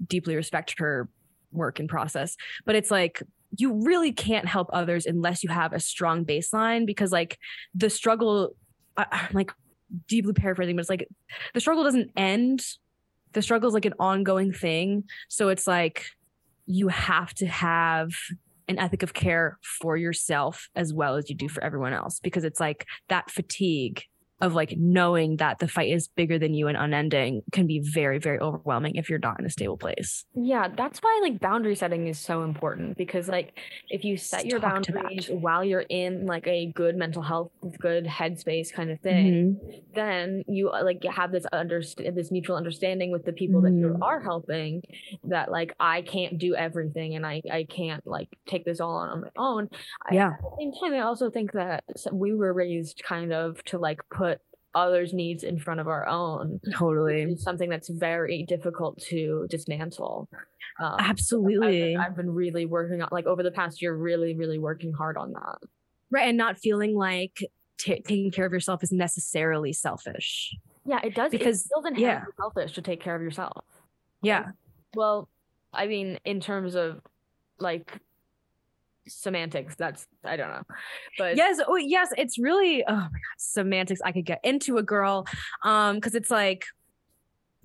[0.07, 1.07] deeply respect her
[1.51, 2.37] work and process.
[2.65, 3.23] But it's like
[3.57, 7.39] you really can't help others unless you have a strong baseline because like
[7.73, 8.55] the struggle
[8.95, 9.51] I'm like
[10.07, 11.07] deeply paraphrasing but it's like
[11.53, 12.63] the struggle doesn't end.
[13.33, 15.05] The struggle is like an ongoing thing.
[15.27, 16.05] So it's like
[16.71, 18.11] you have to have
[18.67, 22.43] an ethic of care for yourself as well as you do for everyone else because
[22.43, 24.03] it's like that fatigue
[24.41, 28.19] of like knowing that the fight is bigger than you and unending can be very
[28.19, 32.07] very overwhelming if you're not in a stable place Yeah, that's why like boundary setting
[32.07, 33.57] is so important because like
[33.89, 34.73] if you set your to that.
[34.73, 39.81] boundaries while you're in like a good mental health, good headspace kind of thing, Mhm.
[39.93, 43.87] then you uh, like have this underst- this mutual understanding with the people that you
[43.89, 44.01] Mhm.
[44.01, 44.81] are helping
[45.25, 49.21] that like I can't do everything and I I can't like take this all on
[49.21, 49.69] my own.
[50.09, 50.31] I- Yeah.
[50.33, 53.99] At the same time, I also think that we were raised kind of to like
[54.09, 54.28] put
[54.75, 56.59] others' needs in front of our own.
[56.75, 60.29] totally something that's very difficult to dismantle.
[60.79, 64.59] Um, I've absolutely I've been really working on like over the past year, really, really
[64.59, 65.57] working hard on that.
[66.11, 67.37] right and not feeling like
[67.77, 70.55] ta taking care of yourself is necessarily selfish
[70.85, 71.91] Yeah, it does Because- it feels yeah.
[71.91, 73.65] inherently selfish to take care of yourself.
[74.21, 74.51] yeah
[74.95, 75.29] Well,
[75.73, 77.01] I mean, in terms of
[77.59, 77.99] like
[79.09, 80.63] semantics, that's I don't know,
[81.17, 84.83] but yes oh yes it's really oh my god semantics i could get into a
[84.83, 85.25] girl
[85.63, 86.65] um because it's like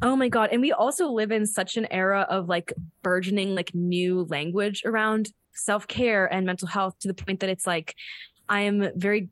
[0.02, 3.74] oh my god and we also live in such an era of like burgeoning like
[3.74, 7.94] new language around self-care and mental health to the point that it's like
[8.48, 9.28] i am very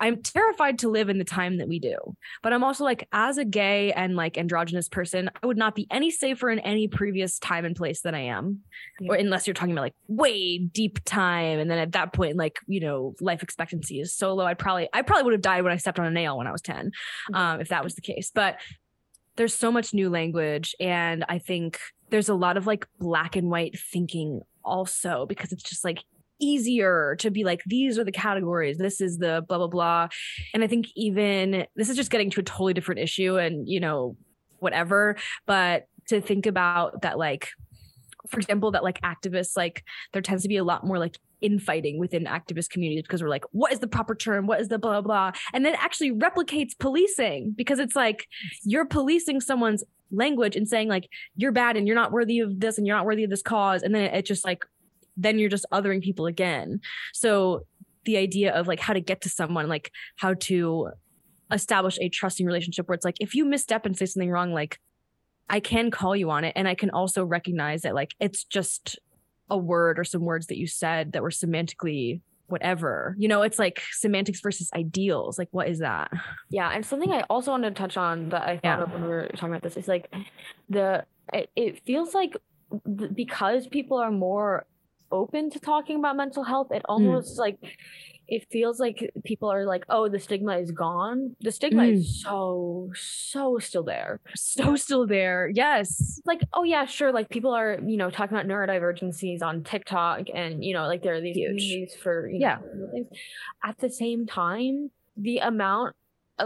[0.00, 1.96] i'm terrified to live in the time that we do
[2.42, 5.86] but i'm also like as a gay and like androgynous person i would not be
[5.90, 8.60] any safer in any previous time and place than i am.
[9.08, 12.58] Or unless you're talking about like way deep time and then at that point like
[12.66, 15.72] you know life expectancy is so low i'd probably i probably would have died when
[15.72, 16.90] i stepped on a nail when i was 10
[17.32, 18.30] um if that was the case.
[18.34, 18.60] But
[19.36, 21.78] there's so much new language and i think
[22.10, 26.04] there's a lot of like black and white thinking also because it's just like
[26.40, 28.78] easier to be like these are the categories.
[28.78, 30.08] This is the blah blah blah.
[30.52, 33.80] And i think even this is just getting to a totally different issue and you
[33.80, 34.16] know
[34.58, 35.16] whatever.
[35.46, 37.48] But to think about that like
[38.28, 41.98] for example that like activists like there tends to be a lot more like infighting
[41.98, 44.46] within activist communities because we're like what is the proper term?
[44.46, 48.26] What is the blah blah and then actually replicates policing because it's like
[48.64, 52.78] you're policing someone's language and saying like you're bad and you're not worthy of this
[52.78, 53.82] and you're not worthy of this cause.
[53.82, 54.64] And then it just like
[55.16, 56.80] then you're just othering people again
[57.12, 57.66] so
[58.04, 60.90] the idea of like how to get to someone like how to
[61.52, 64.78] establish a trusting relationship where it's like if you misstep and say something wrong like
[65.48, 68.98] I can call you on it and I can also recognize that like it's just
[69.50, 73.14] a word or some words that you said that were semantically whatever.
[73.18, 75.38] You know, it's like semantics versus ideals.
[75.38, 76.10] Like what is that?
[76.50, 78.82] Yeah, and something I also wanted to touch on that I thought Yeah.
[78.82, 80.12] of when we were talking about this is like
[80.70, 82.36] the it, it feels like
[83.14, 84.66] because people are more
[85.14, 86.92] open to talking about mental health, it hmm.
[86.92, 87.58] almost like
[88.26, 91.36] it feels like people are like, oh, the stigma is gone.
[91.40, 91.94] The stigma hmm.
[91.94, 94.20] is so so still there.
[94.36, 95.50] So still there.
[95.52, 96.20] Yes.
[96.24, 97.12] Like, oh yeah, sure.
[97.12, 101.14] Like people are, you know, talking about neurodivergencies on TikTok, and you know, like there
[101.14, 101.48] are these Huge.
[101.48, 102.58] communities for you Yeah.
[102.74, 103.06] know.
[103.62, 105.96] At the same time, the amount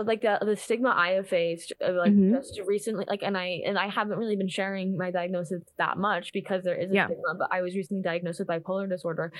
[0.04, 2.32] like the the stigma I have faced, of, like Mhm.
[2.34, 6.32] just recently, like, and I and I haven't really been sharing my diagnosis that much
[6.32, 7.06] because there is a Yeah.
[7.06, 7.34] stigma.
[7.38, 9.32] But I was recently diagnosed with bipolar disorder,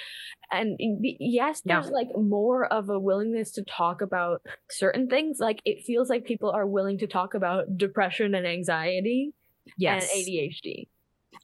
[0.51, 1.75] and yes, Yeah.
[1.75, 5.39] there's like more of a willingness to talk about certain things.
[5.41, 9.33] Like it feels like people are willing to talk about depression and anxiety
[9.77, 10.11] Yes.
[10.15, 10.89] and ADHD.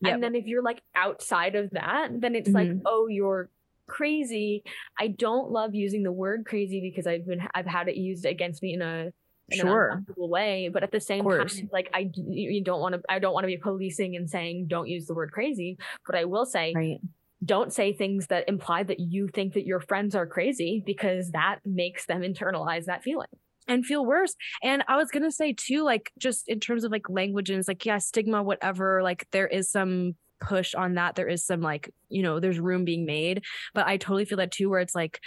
[0.01, 0.15] Yep.
[0.15, 2.83] And then if you're like outside of that, then it's like, Mhm.
[2.87, 3.51] oh, you're
[3.87, 4.63] crazy.
[4.99, 8.63] I don't love using the word crazy because I've been I've had it used against
[8.63, 9.11] me in a
[9.51, 9.87] in Sure.
[9.89, 10.71] an uncomfortable way.
[10.73, 13.49] But at the same time, like I you don't want to I don't want to
[13.49, 15.77] be policing and saying don't use the word crazy.
[16.07, 16.99] But I will say Right.
[17.45, 21.59] don't say things that imply that you think that your friends are crazy because that
[21.65, 23.29] makes them internalize that feeling.
[23.67, 24.35] and feel worse.
[24.63, 27.67] And I was gonna say too, like just in terms of like language and it's
[27.69, 31.15] like, yeah, stigma, whatever, like there is some push on that.
[31.15, 33.43] There is some like, you know, there's room being made.
[33.75, 35.21] But I totally feel that too, where it's like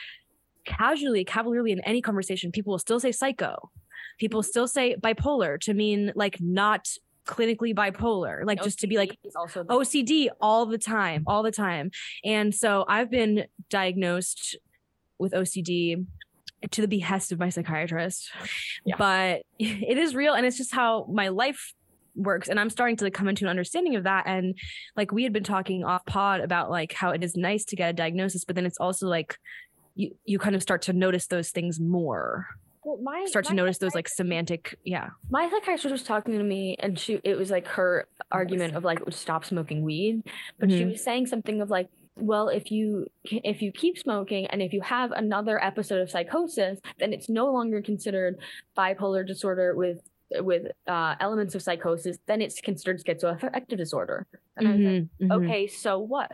[0.66, 3.72] casually, cavalierly in any conversation, people will still say psycho.
[4.20, 6.88] People still say bipolar to mean like not
[7.28, 11.44] clinically bipolar, like just to be like OCD also the- OCD all the time, all
[11.44, 11.92] the time.
[12.24, 14.58] And so I've been diagnosed
[15.20, 16.06] with OCD
[16.72, 18.32] to the behest of my psychiatrist.
[18.86, 18.96] Yeah.
[18.98, 21.74] But it is real and it's just how my life
[22.18, 24.56] works and I'm starting to like come into an understanding of that and
[24.96, 27.90] like we had been talking off pod about like how it is nice to get
[27.92, 29.38] a diagnosis but then it's also like
[29.96, 32.48] you you kind of start to notice those things more.
[32.84, 35.10] Well, my, Start to notice those like semantic yeah.
[35.30, 39.00] my psychiatrist was talking to me and she it was like her argument of like
[39.10, 40.24] stop smoking weed
[40.60, 40.92] but she Mhm.
[40.92, 44.82] was saying something of like well if you if you keep smoking and if you
[44.82, 48.38] have another episode of psychosis then it's no longer considered
[48.78, 50.00] bipolar disorder with
[50.36, 55.10] with uh, elements of psychosis then it's considered schizoaffective disorder and I was like, Mhm,
[55.22, 55.32] mhm.
[55.32, 56.32] okay so what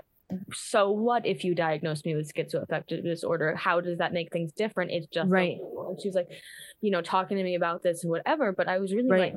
[0.54, 3.56] so what if you diagnose me with schizoaffective disorder?
[3.56, 4.92] How does that make things different?
[4.92, 5.58] It's just Right.
[5.58, 6.30] label." And she was like,
[6.82, 8.52] you know, talking to me about this and whatever.
[8.52, 9.34] But I was really Right.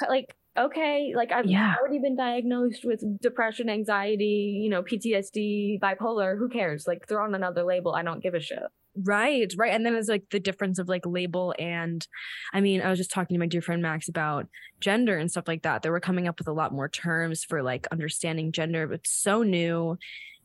[0.00, 1.74] like, like okay, like I've Yeah.
[1.80, 6.38] already been diagnosed with depression, anxiety, you know, PTSD, bipolar.
[6.38, 6.86] Who cares?
[6.86, 7.94] Like throw on another label.
[7.94, 8.58] I don't give a shit.
[8.96, 9.72] Right, right.
[9.72, 12.06] And then it's like the difference of like label and
[12.52, 14.48] I mean, I was just talking to my dear friend Max about
[14.80, 15.82] gender and stuff like that.
[15.82, 19.12] They were coming up with a lot more terms for like understanding gender, but it's
[19.12, 19.96] so new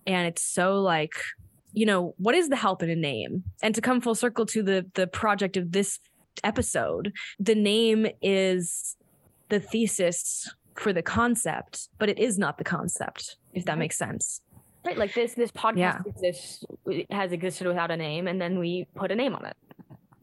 [0.05, 1.13] and it's so like,
[1.73, 3.43] you know, what is the help in a name?
[3.63, 5.99] And to come full circle to the the project of this
[6.43, 8.95] episode, the name is
[9.49, 13.79] the thesis for the concept, but it is not the concept, if that mm-hmm.
[13.79, 14.41] makes sense.
[14.86, 14.97] Right.
[14.97, 15.99] Like this this podcast Yeah.
[16.05, 16.63] exists
[17.09, 19.57] has existed without a name and then we put a name on it.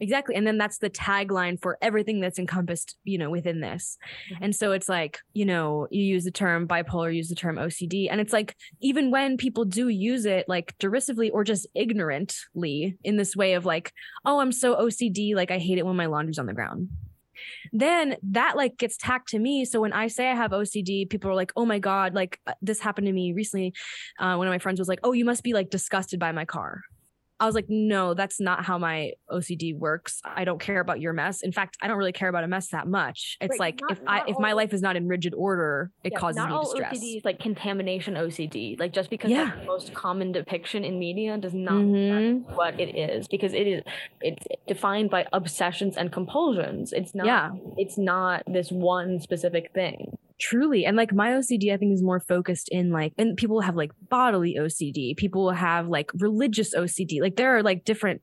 [0.03, 0.35] Exactly.
[0.35, 3.97] And then that's the tagline for everything that's encompassed, you know, within this.
[4.33, 4.45] Mm-hmm.
[4.45, 8.09] And so it's like, you know, you use the term bipolar, use the term OCD.
[8.11, 13.17] And it's like, even when people do use it like derisively or just ignorantly in
[13.17, 13.93] this way of like,
[14.25, 16.89] oh, I'm so OCD, like I hate it when my laundry's on the ground.
[17.73, 19.65] Then that like gets tacked to me.
[19.65, 22.55] So when I say I have OCD, people are like, oh my God, like uh,
[22.61, 23.75] this happened to me recently.
[24.19, 26.45] Uh, one of my friends was like, oh, you must be like disgusted by my
[26.45, 26.83] car.
[27.43, 30.21] I was like, no, that's not how my OCD works.
[30.25, 31.43] I don't care about your mess.
[31.43, 33.37] In fact, I don't really care about a mess that much.
[33.41, 35.91] It's Right, like not- if I not if my life is not in rigid order,
[36.05, 36.99] it Yeah, causes not me all distress.
[37.01, 38.77] OCD is like contamination OCD.
[38.79, 39.47] Like just because Yeah.
[39.47, 42.55] that's the most common depiction in media does not Mhm.
[42.55, 43.27] what it is.
[43.27, 43.83] Because it is
[44.21, 46.93] it's defined by obsessions and compulsions.
[46.93, 47.51] It's not Yeah.
[47.77, 50.17] it's not this one specific thing.
[50.43, 50.85] Truly.
[50.85, 53.93] And like my OCD, I think is more focused in like, and people have like
[54.09, 57.21] bodily OCD, people have like religious OCD.
[57.21, 58.23] Like there are like different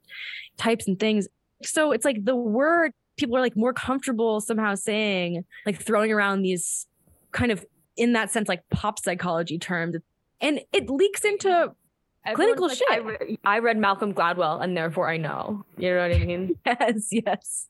[0.57, 1.30] types and things.
[1.63, 6.41] So it's like the word people are like more comfortable somehow saying, like throwing around
[6.41, 6.88] these
[7.32, 7.65] kind of
[7.95, 9.95] in that sense, like pop psychology terms.
[10.41, 11.74] And it leaks into
[12.34, 13.05] Clinical Everyone's like, I, shit.
[13.05, 15.63] re- I read Malcolm Gladwell and therefore I know.
[15.78, 16.55] You know what I mean?
[16.65, 17.67] yes, yes.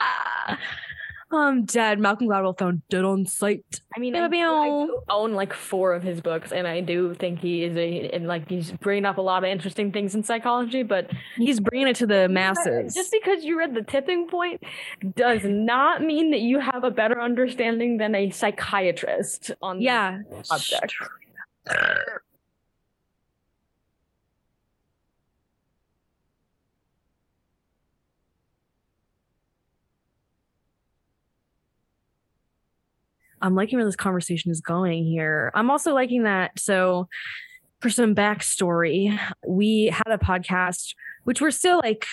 [0.00, 0.58] Ah,
[1.30, 1.98] Um, I'm dead.
[1.98, 3.80] Malcolm Gladwell found dead on sight.
[3.94, 7.64] I mean, I, I own like four of his books, and I do think he
[7.64, 10.82] is a and like he's bringing up a lot of interesting things in psychology.
[10.82, 12.94] But He's bringing it to the masses.
[12.94, 14.62] just because you read the tipping point
[15.16, 20.20] does not mean that you have a better understanding than a psychiatrist on yeah.
[20.30, 20.94] the subject.
[33.42, 35.50] I'm liking where this conversation is going here.
[35.54, 36.58] I'm also liking that.
[36.58, 37.08] So,
[37.80, 42.06] for some backstory, we had a podcast which we're still like,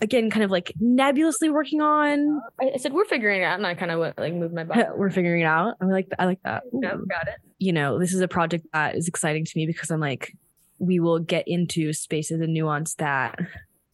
[0.00, 2.40] again, kind of like nebulously working on.
[2.60, 4.90] I said we're figuring it out, and I kind of went like moved my butt.
[4.96, 5.74] we're figuring it out.
[5.80, 6.62] I like I like that.
[6.72, 7.34] Yeah, got it.
[7.58, 10.36] you know, this is a project that is exciting to me because I'm like,
[10.78, 13.38] we will get into spaces and nuance that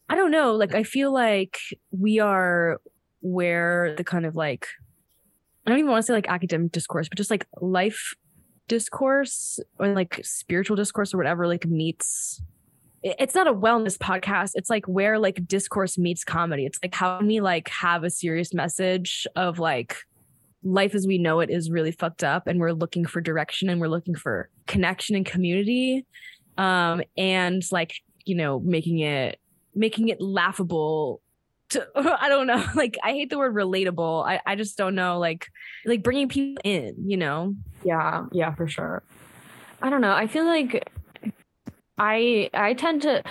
[0.09, 0.55] I don't know.
[0.55, 1.57] Like, I feel like
[1.91, 2.79] we are
[3.21, 4.67] where the kind of like,
[5.67, 8.15] I don't even want to say like academic discourse, but just like life
[8.69, 12.41] discourse or like spiritual discourse or whatever, like meets.
[13.03, 14.51] It's not a wellness podcast.
[14.55, 16.65] It's like where like discourse meets comedy.
[16.65, 19.97] It's like how can we like have a serious message of like
[20.63, 23.81] life as we know it is really fucked up and we're looking for direction and
[23.81, 26.05] we're looking for connection and community
[26.57, 27.93] um and like
[28.25, 29.39] you know making it
[29.75, 31.21] making it laughable
[31.69, 31.85] to
[32.21, 35.47] i don't know like i hate the word relatable i i just don't know like
[35.85, 39.03] like bringing people in you know Yeah, yeah, for sure.
[39.81, 40.11] I don't know.
[40.13, 40.89] I feel like
[41.99, 43.23] I I tend to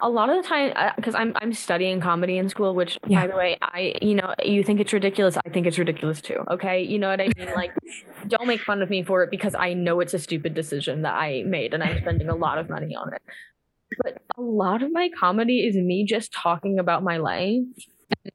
[0.00, 3.22] a lot of the time uh, because I'm I'm studying comedy in school, which Yeah.
[3.22, 6.44] by the way, I you know you think it's ridiculous, I think it's ridiculous too.
[6.50, 7.48] Okay, you know what I mean?
[7.54, 7.72] Like,
[8.28, 11.14] don't make fun of me for it because I know it's a stupid decision that
[11.14, 13.22] I made, and I'm spending a lot of money on it.
[13.98, 17.62] But a lot of my comedy is me just talking about my life,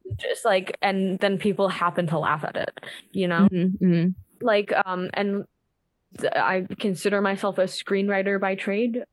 [0.05, 2.71] and just like, and then people happen to laugh at it.
[3.11, 4.15] You know Mhm, mhm.
[4.41, 5.45] like um and
[6.35, 9.03] i consider myself a screenwriter by trade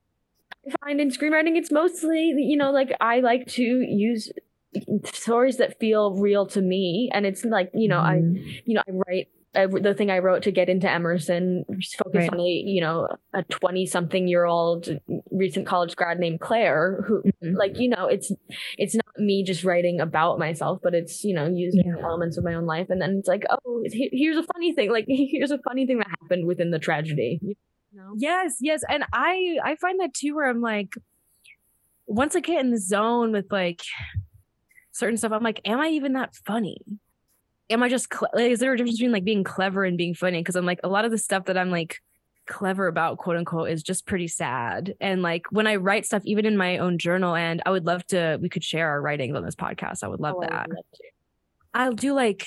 [0.66, 4.30] i find in screenwriting it's mostly you know like i like to use
[5.04, 8.16] stories that feel real to me and it's like you know i
[8.64, 11.64] you know i write the thing I wrote to get into Emerson
[11.98, 12.32] focused Right.
[12.32, 14.88] on a you know a twenty something year old
[15.30, 17.56] recent college grad named Claire who Mhm.
[17.56, 18.32] like you know it's
[18.78, 22.02] it's not me just writing about myself but it's you know using Yeah.
[22.02, 25.04] elements of my own life and then it's like oh here's a funny thing like
[25.08, 27.54] here's a funny thing that happened within the tragedy you
[27.92, 28.82] know Yes, yes.
[28.88, 30.94] And I I find that too where I'm like
[32.06, 33.82] once I get in the zone with like
[34.92, 36.78] certain stuff, I'm like, am I even that funny?
[37.70, 40.14] Am I just cle- like, is there a difference between like being clever and being
[40.14, 40.38] funny?
[40.40, 42.00] Because I'm like a lot of the stuff that I'm like
[42.46, 44.94] clever about quote unquote is just pretty sad.
[45.00, 48.06] And like when I write stuff, even in my own journal, and I would love
[48.08, 50.02] to, we could share our writings on this podcast.
[50.02, 50.68] I would love Oh, I would that.
[50.70, 50.84] love.
[51.74, 52.46] I'll do like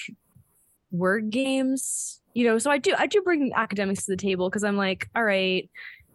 [0.91, 2.57] word games, you know.
[2.57, 5.69] So I do I do bring academics to the table because I'm like, all right,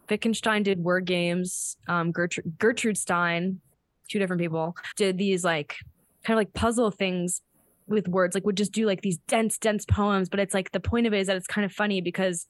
[0.09, 1.75] Wittgenstein did word games.
[1.87, 3.59] Um, Gertrude, Gertrude Stein,
[4.09, 5.75] two different people, did these like
[6.23, 7.41] kind of like puzzle things
[7.91, 8.35] with words.
[8.35, 10.29] Like would just do like these dense, dense poems.
[10.29, 12.47] But it's like the point of it is that it's kind of funny because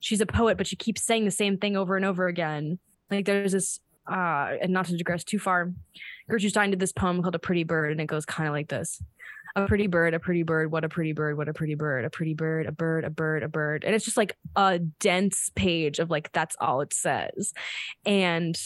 [0.00, 2.78] she's a poet, but she keeps saying the same thing over and over again.
[3.10, 3.80] Like there's this,
[4.10, 5.72] uh, and not to digress too far,
[6.28, 8.68] Gertrude Stein did this poem called "A Pretty Bird," and it goes kind of like
[8.68, 9.00] this
[9.54, 12.10] a pretty bird, a pretty bird, what a pretty bird, what a pretty bird, a
[12.10, 13.84] pretty bird, a bird, a bird, a bird.
[13.84, 17.52] And it's just like a dense page of like that's all it says.
[18.06, 18.58] And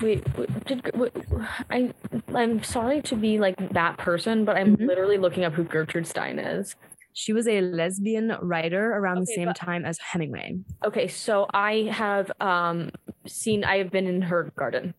[0.00, 1.12] Wait, wait, did, wait,
[1.70, 1.92] I
[2.34, 4.86] I'm sorry to be like that person, but I'm Mhm.
[4.86, 6.76] literally looking up who Gertrude Stein is.
[7.14, 10.56] she was a lesbian writer around the same but- time as Hemingway.
[10.84, 12.90] Okay, so I have um
[13.26, 14.94] seen I have been in her garden.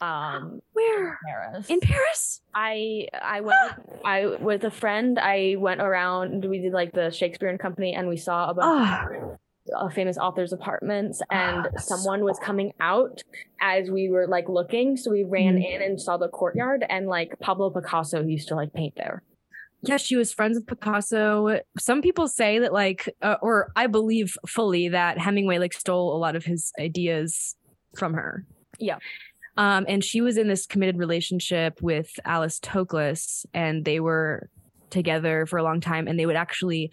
[0.00, 1.18] Um Where?
[1.24, 1.70] Paris.
[1.70, 2.40] In Paris?
[2.52, 3.56] I I went
[4.04, 5.20] I with a friend.
[5.20, 6.44] I went around.
[6.44, 9.38] We did like the Shakespeare and Company, and we saw a bunch of
[9.92, 11.20] famous authors' apartments.
[11.30, 13.22] And Ah, someone was coming out
[13.60, 14.96] as we were like looking.
[14.96, 15.74] So we ran Mhm.
[15.74, 16.84] in and saw the courtyard.
[16.88, 19.22] And like Pablo Picasso used to like paint there.
[19.82, 21.60] yeah, she was friends with Picasso.
[21.78, 26.18] Some people say that like, uh, or I believe fully that Hemingway like stole a
[26.18, 27.54] lot of his ideas
[27.96, 28.44] from her.
[28.80, 28.98] Yeah.
[29.56, 34.48] Um, and she was in this committed relationship with Alice Toklas, and they were
[34.90, 36.08] together for a long time.
[36.08, 36.90] And they would actually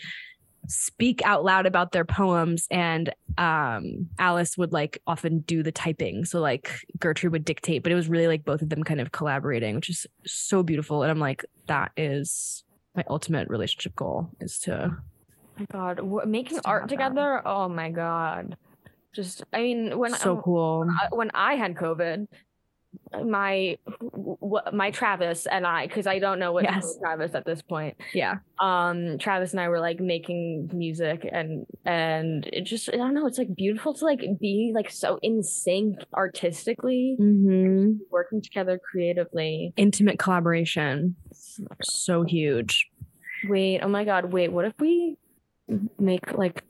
[0.68, 6.26] speak out loud about their poems, and um, Alice would like often do the typing.
[6.26, 9.12] So like Gertrude would dictate, but it was really like both of them kind of
[9.12, 11.04] collaborating, which is so beautiful.
[11.04, 12.64] And I'm like, that is
[12.96, 16.96] my ultimate relationship goal is to Oh my God, making art have that.
[16.96, 17.42] together.
[17.48, 18.58] Oh my God,
[19.14, 20.88] just I mean when so cool.
[20.90, 22.28] I- when I had COVID,
[23.26, 23.78] my
[24.72, 26.98] my Travis and I, because I don't know what Yes.
[27.02, 27.96] Travis at this point.
[28.14, 28.38] Yeah.
[28.60, 33.28] Um, Travis and I were like making music, and and it just I don't know.
[33.28, 39.74] It's like beautiful to like be like so in sync artistically, hmm working together creatively.
[39.78, 41.16] Intimate collaboration.
[41.82, 42.90] So huge.
[43.48, 44.52] Wait, oh my God, wait.
[44.52, 45.18] What if we
[46.00, 46.64] make like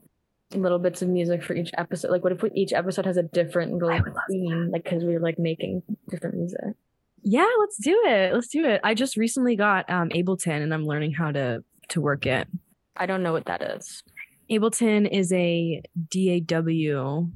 [0.55, 2.11] little bits of music for each episode?
[2.11, 4.69] Like, what if we, each episode has a different love theme?
[4.71, 6.75] Like, because we're like making different music.
[7.23, 8.33] Yeah, let's do it.
[8.33, 8.81] Let's do it.
[8.83, 12.47] I just recently got um Ableton and I'm learning how to to work it.
[12.97, 14.03] I don't know what that is.
[14.51, 17.27] Ableton is a DAW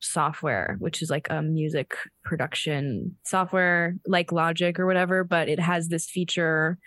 [0.00, 5.88] software, which is like a music production software like Logic or whatever, but it has
[5.88, 6.78] this feature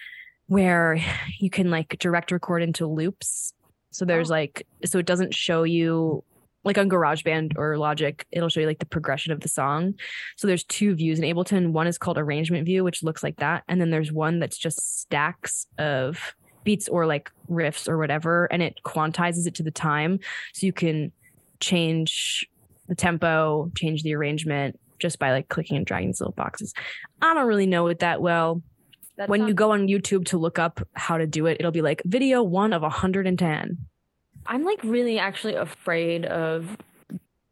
[0.47, 0.97] where
[1.39, 3.53] you can like direct record into loops.
[3.91, 4.35] So there's Oh.
[4.35, 6.23] like so it doesn't show you
[6.65, 9.93] like on GarageBand or Logic, it'll show you like the progression of the song.
[10.35, 11.71] So there's two views in Ableton.
[11.71, 14.99] One is called arrangement view, which looks like that, and then there's one that's just
[15.01, 16.35] stacks of
[16.65, 20.19] beats or like riffs or whatever, and it quantizes it to the time,
[20.53, 21.11] so you can
[21.61, 22.45] change
[22.89, 26.73] the tempo, change the arrangement just by like clicking and dragging these little boxes.
[27.21, 28.61] I don't really know it that well.
[29.19, 31.81] That when you go on YouTube to look up how to do it, it'll be
[31.81, 33.77] like video one of 110.
[34.45, 36.77] I'm like really actually afraid of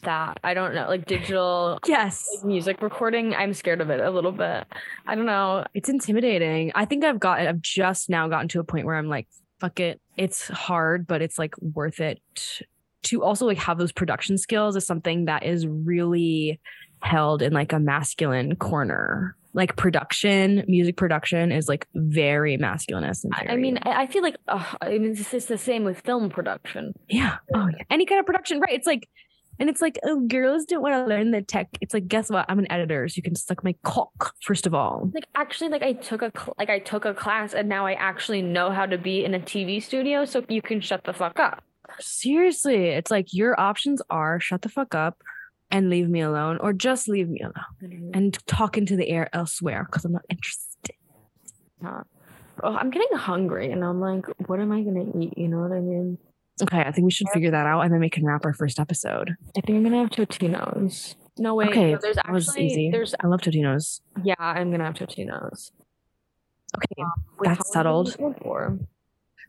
[0.04, 0.40] that.
[0.46, 2.26] I don't know, like digital Yes.
[2.38, 3.36] like, music recording.
[3.36, 4.66] I'm scared of it a little bit.
[5.06, 5.66] I don't know.
[5.74, 6.72] It's intimidating.
[6.74, 9.28] I think I've got I've just now gotten to a point where I'm like,
[9.60, 10.00] fuck it.
[10.16, 12.22] It's hard, but it's like worth it
[13.04, 16.60] to also like have those production skills is something that is really
[17.02, 19.36] held in like a masculine corner.
[19.54, 23.26] Like production, music production is like very masculinist.
[23.34, 26.30] I, I mean, I, feel like uh, I mean, it's, it's the same with film
[26.30, 26.94] production.
[27.10, 27.38] Yeah.
[27.56, 27.84] Oh, yeah.
[27.90, 28.74] Any kind of production, right?
[28.74, 29.10] It's like,
[29.60, 31.68] and it's like, oh, girls don't want to learn the tech.
[31.82, 32.46] It's like, guess what?
[32.48, 35.10] I'm an editor, so you can suck my cock first of all.
[35.14, 37.94] Like actually, like I took a cl- like I took a class, and now I
[37.94, 40.26] actually know how to be in a TV studio.
[40.26, 41.64] So you can shut the fuck up.
[42.00, 45.18] Seriously, it's like your options are shut the fuck up
[45.72, 47.54] and leave me alone, or just leave me alone
[47.84, 48.12] mm-hmm.
[48.14, 50.96] and talk into the air elsewhere because I'm not interested.
[52.64, 55.38] Oh, I'm getting hungry, and I'm like, what am I gonna eat?
[55.38, 56.18] You know what I mean?
[56.62, 58.80] Okay, I think we should figure that out, and then we can wrap our first
[58.80, 59.36] episode.
[59.56, 61.16] I think I'm gonna have Totino's.
[61.38, 61.68] No way.
[61.68, 62.90] okay, no, there's that was actually easy.
[62.90, 64.02] there's I love Totino's.
[64.24, 65.72] yeah, I'm gonna have Totino's.
[66.76, 68.88] Okay, um, Wait, That's how long is settled.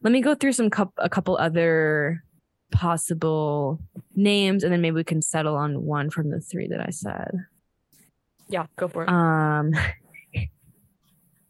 [0.03, 2.23] let me go through some coup a couple other
[2.71, 3.81] possible
[4.15, 7.33] names, and then maybe we can settle on one from the three that I said.
[8.49, 9.09] Yeah, go for it.
[9.09, 9.73] Um,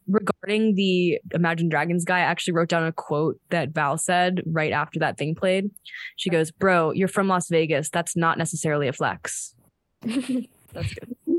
[0.08, 4.72] regarding the Imagine Dragons guy, I actually wrote down a quote that Val said right
[4.72, 5.70] after that thing played.
[6.16, 7.90] She goes, Bro, you're from Las Vegas.
[7.90, 9.54] That's not necessarily a flex.
[10.02, 11.16] That's good.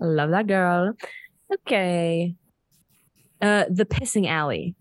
[0.00, 0.94] I love that girl.
[1.52, 2.34] Okay.
[3.40, 4.74] Uh the pissing alley.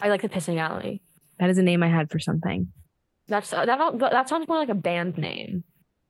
[0.00, 1.02] I like the pissing alley.
[1.40, 2.68] That is a name I had for something.
[3.26, 3.98] That's uh, that.
[3.98, 5.64] That sounds more like a band name.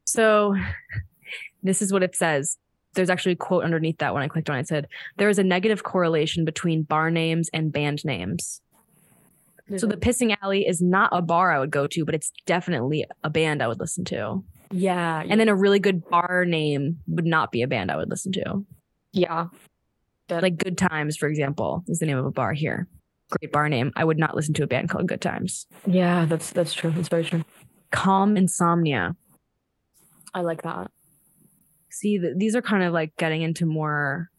[0.05, 0.57] So
[1.63, 2.59] this is what it says.
[2.95, 4.63] There's actually a quote underneath that when I clicked on it.
[4.63, 8.61] It said, There is a negative correlation between bar names and band names.
[9.77, 13.07] So the pissing alley is not a bar I would go to, but it's definitely
[13.23, 14.43] a band I would listen to.
[14.73, 18.11] yeah, And then a really good bar name would not be a band I would
[18.11, 18.67] listen to.
[19.13, 19.47] yeah,
[20.29, 22.89] Like Good Times, for example, is the name of a bar here.
[23.31, 23.93] Great bar name.
[23.97, 25.67] I would not listen to a band called Good Times.
[25.87, 26.25] yeah.
[26.27, 26.91] That's that's true.
[26.91, 27.45] That's very true.
[27.93, 29.17] Calm Insomnia.
[30.35, 30.91] I like that.
[31.91, 34.31] See, th- these are kind of like getting into more.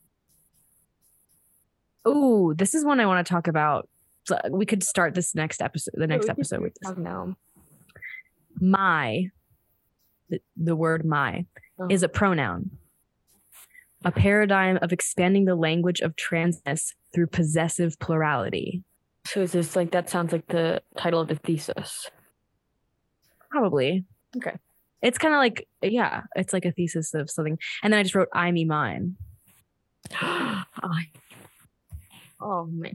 [2.06, 3.88] Oh, this is one I want to talk about.
[4.26, 6.94] So we could start this next episode, the next episode with this.
[6.98, 7.36] Now.
[8.60, 9.28] my
[10.30, 11.46] the, the word my
[11.80, 11.88] Oh.
[11.90, 12.72] is a pronoun
[14.06, 18.84] a paradigm of expanding the language of transness through possessive plurality
[19.26, 20.10] So is this like that?
[20.10, 22.10] Sounds like the title of the thesis.
[23.50, 24.06] probably
[24.38, 24.56] Okay.
[25.02, 28.16] it's kind of like yeah it's like a thesis of something and then i just
[28.16, 29.18] wrote i me mine
[30.14, 30.64] I,
[32.40, 32.90] oh god!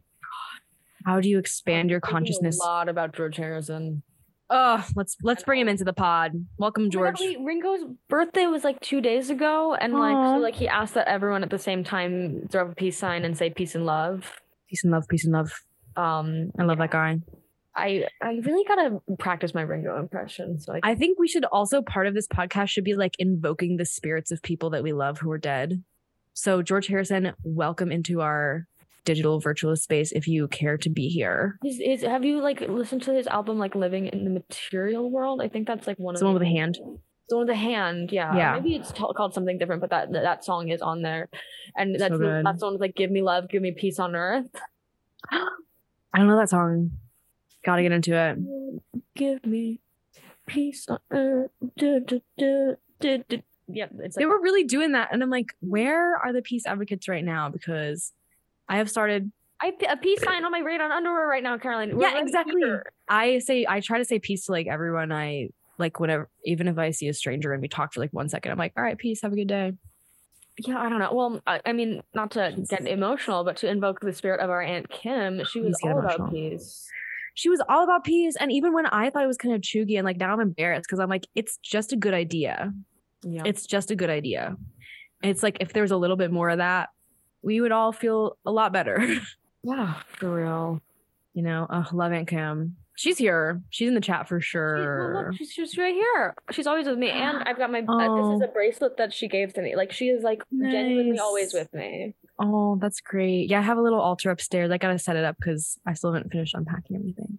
[1.04, 4.02] how do you expand your consciousness A lot about George Harrison.
[4.50, 8.78] Oh let's let's bring him into the pod welcome george Wait, Ringo's birthday was like
[8.80, 12.46] two days ago, and like so like he asked that everyone at the same time
[12.50, 14.40] throw up a peace sign and say peace and love.
[14.68, 15.52] peace and love peace and love
[15.96, 17.18] Um, i love that guy
[17.78, 20.58] I I really gotta practice my Ringo impression.
[20.58, 23.76] So like, I think we should also part of this podcast should be like invoking
[23.76, 25.82] the spirits of people that we love who are dead.
[26.32, 28.66] So George Harrison, welcome into our
[29.06, 31.58] digital virtual space if you care to be here.
[31.64, 35.40] is, is have you like listened to his album like Living in the Material World?
[35.40, 36.78] I think that's like one It's of the one with the hand.
[37.28, 38.36] The one with the hand, yeah.
[38.36, 38.54] Yeah.
[38.56, 41.30] Maybe it's t- called something different, but that that song is on there,
[41.74, 44.50] and So that's the, that song like "Give Me Love, Give Me Peace on Earth."
[45.30, 46.92] I don't know that song.
[47.64, 48.38] Gotta get into it.
[49.14, 49.80] Give me
[50.46, 51.50] peace on earth.
[51.76, 53.42] Du, du, du.
[53.68, 55.12] Yeah, it's They were really doing that.
[55.12, 57.48] And I'm like, where are the peace advocates right now?
[57.48, 58.12] Because
[58.68, 61.96] I have started I a peace sign on my radar on underwear right now, Caroline.
[61.96, 62.60] We're Yeah, right exactly.
[62.62, 62.92] here.
[63.08, 65.48] I say I try to say peace to like everyone I
[65.78, 68.52] like whenever even if I see a stranger and we talk for like one second,
[68.52, 69.72] I'm like, all right, peace, have a good day.
[70.58, 71.12] Yeah, I don't know.
[71.12, 74.62] Well, I, I mean, not to get emotional, but to invoke the spirit of our
[74.62, 76.86] aunt Kim, she was all about peace.
[77.34, 78.36] she was all about peace.
[78.36, 80.86] And even when I thought it was kind of cheugy and like now I'm embarrassed
[80.88, 82.72] because I'm like, it's just a good idea.
[83.22, 84.56] Yeah, It's just a good idea.
[85.22, 86.88] It's like if there was a little bit more of that,
[87.46, 88.98] we would all feel a lot better.
[89.62, 90.82] yeah, for real.
[91.32, 92.76] you know, uh, love Aunt Kim.
[92.98, 93.60] She's here.
[93.70, 95.26] She's in the chat for She- well, sure.
[95.28, 96.34] look, she's, she's right here.
[96.50, 97.80] She's always with me, and I've got my.
[97.80, 98.36] Uh, this Oh.
[98.36, 99.76] is a bracelet that she gave to me.
[99.76, 102.14] Like she is like genuinely always with me.
[102.38, 103.48] Oh, that's great.
[103.48, 104.70] Yeah, I have a little altar upstairs.
[104.70, 107.38] I gotta set it up because I still haven't finished unpacking everything.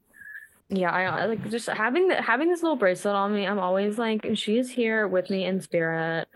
[0.70, 3.48] Yeah, I like just having the, having this little bracelet on me.
[3.48, 6.28] I'm always like, she is here with me in spirit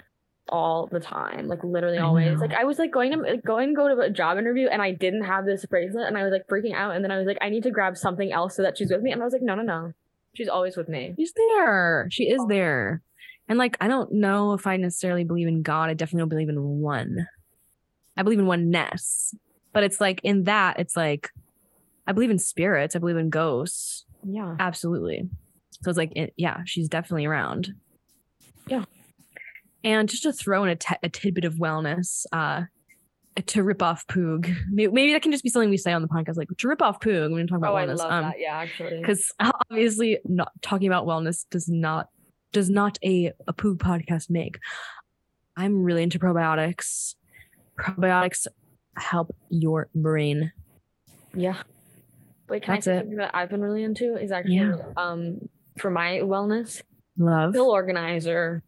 [0.51, 1.47] all the time.
[1.47, 2.39] Like literally always.
[2.39, 2.53] Like.
[2.53, 5.23] I was like going to going to go to a job interview and I didn't
[5.23, 7.49] have this bracelet and I was like freaking out and then I was like, I
[7.49, 9.11] need to grab something else so that she's with me.
[9.11, 9.93] And I was like, no, no, no.
[10.33, 11.13] She's always with me.
[11.17, 12.07] She's there.
[12.09, 13.01] She is there.
[13.47, 15.89] And like, I don't know if I necessarily believe in God.
[15.89, 17.27] I definitely don't believe in one.
[18.15, 19.33] I believe in oneness.
[19.73, 21.29] But it's like in that, it's like
[22.07, 22.95] I believe in spirits.
[22.95, 24.05] I believe in ghosts.
[24.23, 24.55] Yeah.
[24.59, 25.29] Absolutely.
[25.81, 27.73] So it's like, it, yeah, she's definitely around.
[29.83, 32.63] And just to throw in a, t- a tidbit of wellness, uh,
[33.47, 34.53] to rip off Poog.
[34.69, 36.81] Maybe, maybe that can just be something we say on the podcast, like to rip
[36.81, 37.29] off Poog.
[37.29, 37.97] Going to talk about Oh, I wellness.
[37.97, 38.35] love um, that.
[38.39, 38.99] Yeah, actually.
[38.99, 42.09] because obviously not talking about wellness does not
[42.51, 44.59] does not a a Poog podcast make.
[45.55, 47.15] I'm really into probiotics.
[47.79, 48.47] Probiotics
[48.97, 50.51] help your brain.
[51.33, 51.61] Yeah.
[52.49, 52.99] Wait, can That's I say it.
[52.99, 54.75] something that I've been really into is actually Yeah.
[54.97, 55.47] um
[55.79, 56.81] for my wellness,
[57.17, 57.53] Love.
[57.53, 58.61] pill organizer.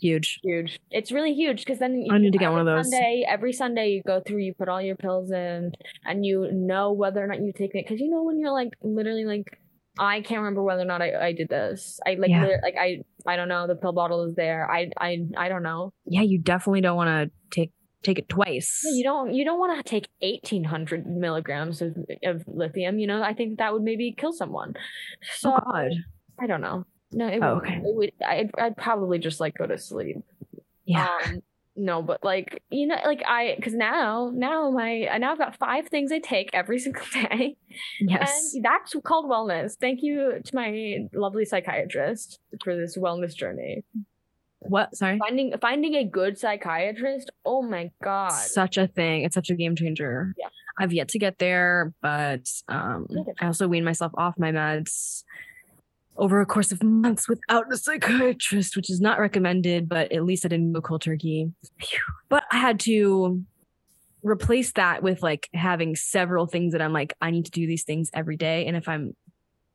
[0.00, 0.40] Huge.
[0.42, 0.80] Huge.
[0.90, 2.90] It's really huge because then you, I need to get one of those.
[2.90, 5.72] Sunday, every Sunday you go through, you put all your pills in,
[6.04, 7.84] and you know whether or not you take it.
[7.86, 9.58] Because you know when you're like literally like,
[9.98, 12.00] I can't remember whether or not I, I did this.
[12.06, 12.56] I like Yeah.
[12.62, 13.66] like I I don't know.
[13.66, 14.70] The pill bottle is there.
[14.70, 15.92] I I I don't know.
[16.04, 17.70] Yeah, you definitely don't want to take
[18.02, 18.82] take it twice.
[18.84, 22.98] Yeah, you don't you don't want to take eighteen hundred milligrams of of lithium.
[22.98, 24.74] You know, I think that would maybe kill someone.
[24.76, 25.92] Oh so oh God.
[26.40, 26.84] I don't know.
[27.12, 27.76] No, it Oh, okay.
[27.76, 30.18] it would I'd, I'd probably just like go to sleep.
[30.84, 31.08] Yeah.
[31.26, 31.42] Um,
[31.76, 35.56] No, but like you know, like I, because now, now my, I now I've got
[35.56, 37.56] five things I take every single day,
[38.00, 38.52] Yes.
[38.54, 39.76] and that's called wellness.
[39.80, 43.82] Thank you to my lovely psychiatrist for this wellness journey.
[44.60, 44.96] What?
[44.96, 45.18] Sorry.
[45.18, 47.30] Finding finding a good psychiatrist.
[47.44, 48.30] Oh my god.
[48.32, 49.22] Such a thing.
[49.24, 50.32] It's such a game changer.
[50.38, 50.48] Yeah.
[50.78, 53.06] I've yet to get there, but um,
[53.40, 55.22] I also wean myself off my meds
[56.16, 60.44] over a course of months without a psychiatrist, which is not recommended, but at least
[60.44, 61.52] I didn't go cold turkey.
[62.28, 63.42] But I had to
[64.22, 67.84] replace that with like having several things that I'm like, I need to do these
[67.84, 68.66] things every day.
[68.66, 69.14] And if I'm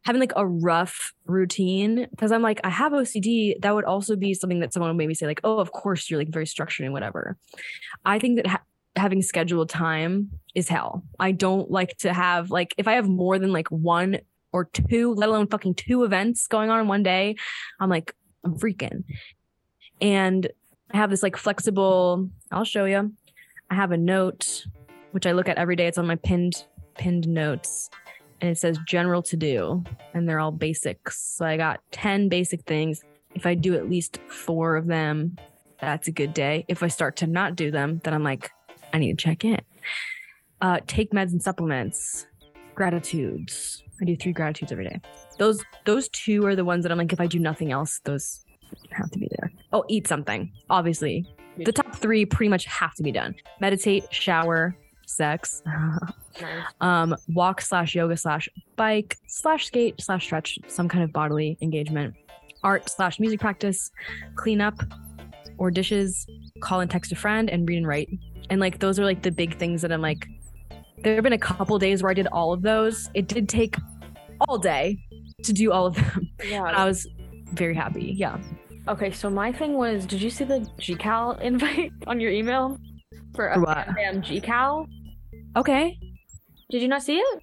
[0.06, 4.34] having like a rough routine, because I'm like, I have OCD, that would also be
[4.34, 6.94] something that someone would maybe say, like, oh, of course, you're like very structured and
[6.94, 7.38] whatever.
[8.06, 8.64] I think that ha-
[8.96, 11.04] having scheduled time is hell.
[11.20, 14.20] I don't like to have like if I have more than like one
[14.52, 17.36] or two, let alone fucking two events going on in one day,
[17.80, 19.04] I'm like I'm freaking.
[20.02, 20.50] And
[20.92, 23.14] I have this like flexible, I'll show you.
[23.70, 24.66] I have a note
[25.12, 25.88] which I look at every day.
[25.88, 27.90] It's on my pinned pinned notes
[28.42, 29.84] and it says general to do
[30.14, 31.22] and they're all basics.
[31.38, 33.04] So I got 10 basic things.
[33.36, 35.38] If I do at least 4 of them,
[35.80, 36.66] that's a good day.
[36.68, 38.52] If I start to not do them, then I'm like
[38.92, 39.62] I need to check in.
[40.62, 42.26] Uh, take meds and supplements.
[42.80, 43.84] Gratitudes.
[44.02, 45.02] I do three gratitudes every day.
[45.38, 48.46] Those those two are the ones that I'm like, if I do nothing else, those
[48.92, 49.52] have to be there.
[49.74, 50.50] Oh, eat something.
[50.70, 51.26] Obviously,
[51.58, 53.36] the top three pretty much have to be done.
[53.60, 55.62] Meditate, shower, sex,
[56.42, 56.64] Nice.
[56.80, 62.16] um, walk slash yoga slash bike slash skate slash stretch, some kind of bodily engagement,
[62.64, 63.92] art slash music practice,
[64.38, 64.76] clean up
[65.58, 66.26] or dishes,
[66.62, 68.10] call and text a friend, and read and write.
[68.50, 70.26] And like those are like the big things that I'm like.
[71.04, 73.10] There have been a couple days where I did all of those.
[73.14, 73.76] It did take
[74.48, 74.98] all day
[75.44, 76.30] to do all of them.
[76.44, 76.64] Yeah.
[76.64, 77.08] But I was
[77.54, 78.14] very happy.
[78.18, 78.38] Yeah.
[78.88, 82.78] Okay, so my thing was, did you see the GCal invite on your email
[83.36, 83.88] for a what?
[83.96, 84.88] damn GCal?
[85.56, 85.98] Okay.
[86.70, 87.40] Did you not see it?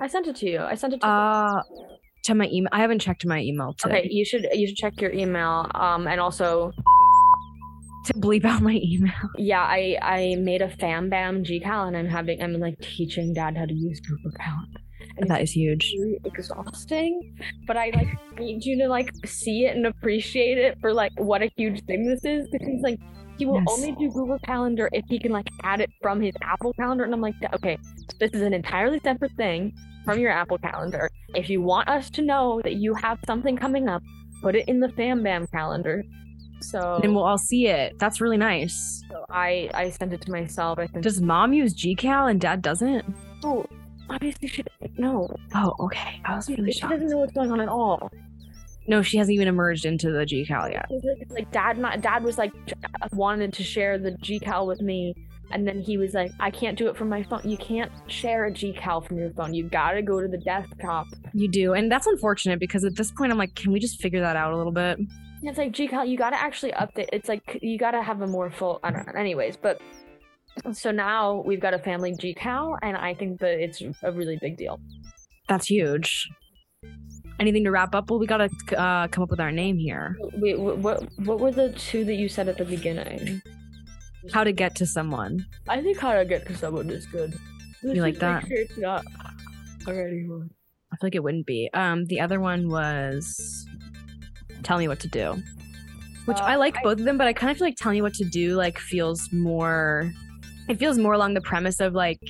[0.00, 0.60] I sent it to you.
[0.60, 1.06] I sent it to.
[1.06, 1.62] Uh,
[2.24, 2.68] to my email.
[2.72, 5.70] I haven't checked my email to okay, you should you should check your email.
[5.74, 6.72] Um, and also,
[8.06, 9.12] to bleep out my email.
[9.36, 13.56] yeah, I I made a Fam Bam GCal, and I'm having I'm like teaching Dad
[13.56, 14.80] how to use Google Calendar.
[15.18, 15.92] And That is huge.
[15.98, 17.20] really exhausting,
[17.66, 21.42] but I like need you to like see it and appreciate it for like what
[21.42, 22.46] a huge thing this is.
[22.50, 22.98] Because like,
[23.36, 23.64] he will Yes.
[23.68, 27.12] only do Google Calendar if he can like add it from his Apple Calendar, and
[27.12, 27.76] I'm like, okay,
[28.18, 29.72] this is an entirely separate thing
[30.04, 31.10] from your Apple Calendar.
[31.34, 34.02] If you want us to know that you have something coming up,
[34.42, 36.02] put it in the Fam Bam calendar.
[36.62, 37.98] So, Then we'll all see it.
[37.98, 39.02] That's really nice.
[39.10, 40.78] so I I sent it to myself.
[40.78, 41.02] I think.
[41.02, 43.04] Does mom use GCal and dad doesn't?
[43.44, 43.64] oh,
[44.10, 45.34] obviously she doesn't know.
[45.54, 46.20] Oh, okay.
[46.24, 46.92] I was really She shocked.
[46.92, 48.10] doesn't know what's going on at all.
[48.86, 50.86] No, she hasn't even emerged into the GCal yet.
[50.90, 52.52] It's like, it's like dad not dad was like
[53.12, 55.14] wanted to share the gcal with me
[55.52, 58.46] and then he was like i can't do it from my phone you can't share
[58.46, 61.72] a gcal from your phone you gotta go to the desktop You do.
[61.74, 64.52] And that's unfortunate because at this point I'm like, can we just figure that out
[64.52, 64.98] a little bit?
[65.42, 68.78] It's like gcal you gotta actually update it's like you gotta have a more full
[68.82, 69.80] i don't know anyways but
[70.72, 74.56] so now we've got a family gcal and i think that it's a really big
[74.56, 74.78] deal
[75.48, 76.28] That's huge.
[77.40, 78.10] Anything to wrap up?
[78.10, 80.16] Well, we gotta uh, come up with our name here.
[80.34, 83.40] wait what what were the two that you said at the beginning
[84.34, 85.46] How to get to someone.
[85.68, 87.32] i think how to get to someone is good
[87.82, 88.46] Let's like that?
[88.46, 89.04] sure it's not
[89.88, 90.26] already
[90.92, 91.70] I feel like it wouldn't be.
[91.72, 93.64] Um, the other one was
[94.62, 95.36] tell me what to do,
[96.26, 97.96] which Uh, I like I- both of them, but I kind of feel like telling
[97.96, 100.12] you what to do like feels more.
[100.68, 102.20] It feels more along the premise of like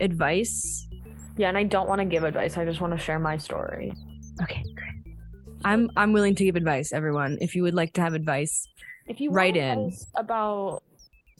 [0.00, 0.86] advice.
[1.36, 2.56] Yeah, and I don't want to give advice.
[2.56, 3.92] I just want to share my story.
[4.42, 5.14] Okay, great.
[5.64, 7.38] I'm I'm willing to give advice, everyone.
[7.40, 8.66] If you would like to have advice,
[9.06, 9.92] If you Write in.
[10.14, 10.82] about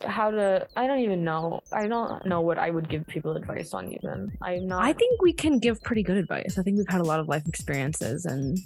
[0.04, 1.60] how to, I don't even know.
[1.72, 3.92] I don't know what I would give people advice on.
[3.92, 4.82] Even I'm not.
[4.82, 6.58] I think we can give pretty good advice.
[6.58, 8.58] I think we've had a lot of life experiences, and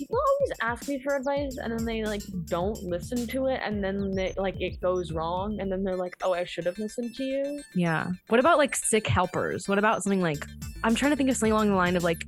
[0.00, 3.82] people always ask me for advice, and then they like don't listen to it, and
[3.84, 7.14] then they like it goes wrong, and then they're like, "Oh, I should have listened
[7.16, 8.08] to you." yeah.
[8.28, 9.68] What about like sick helpers?
[9.68, 10.44] What about something like
[10.84, 12.24] I'm trying to think of something along the line of like,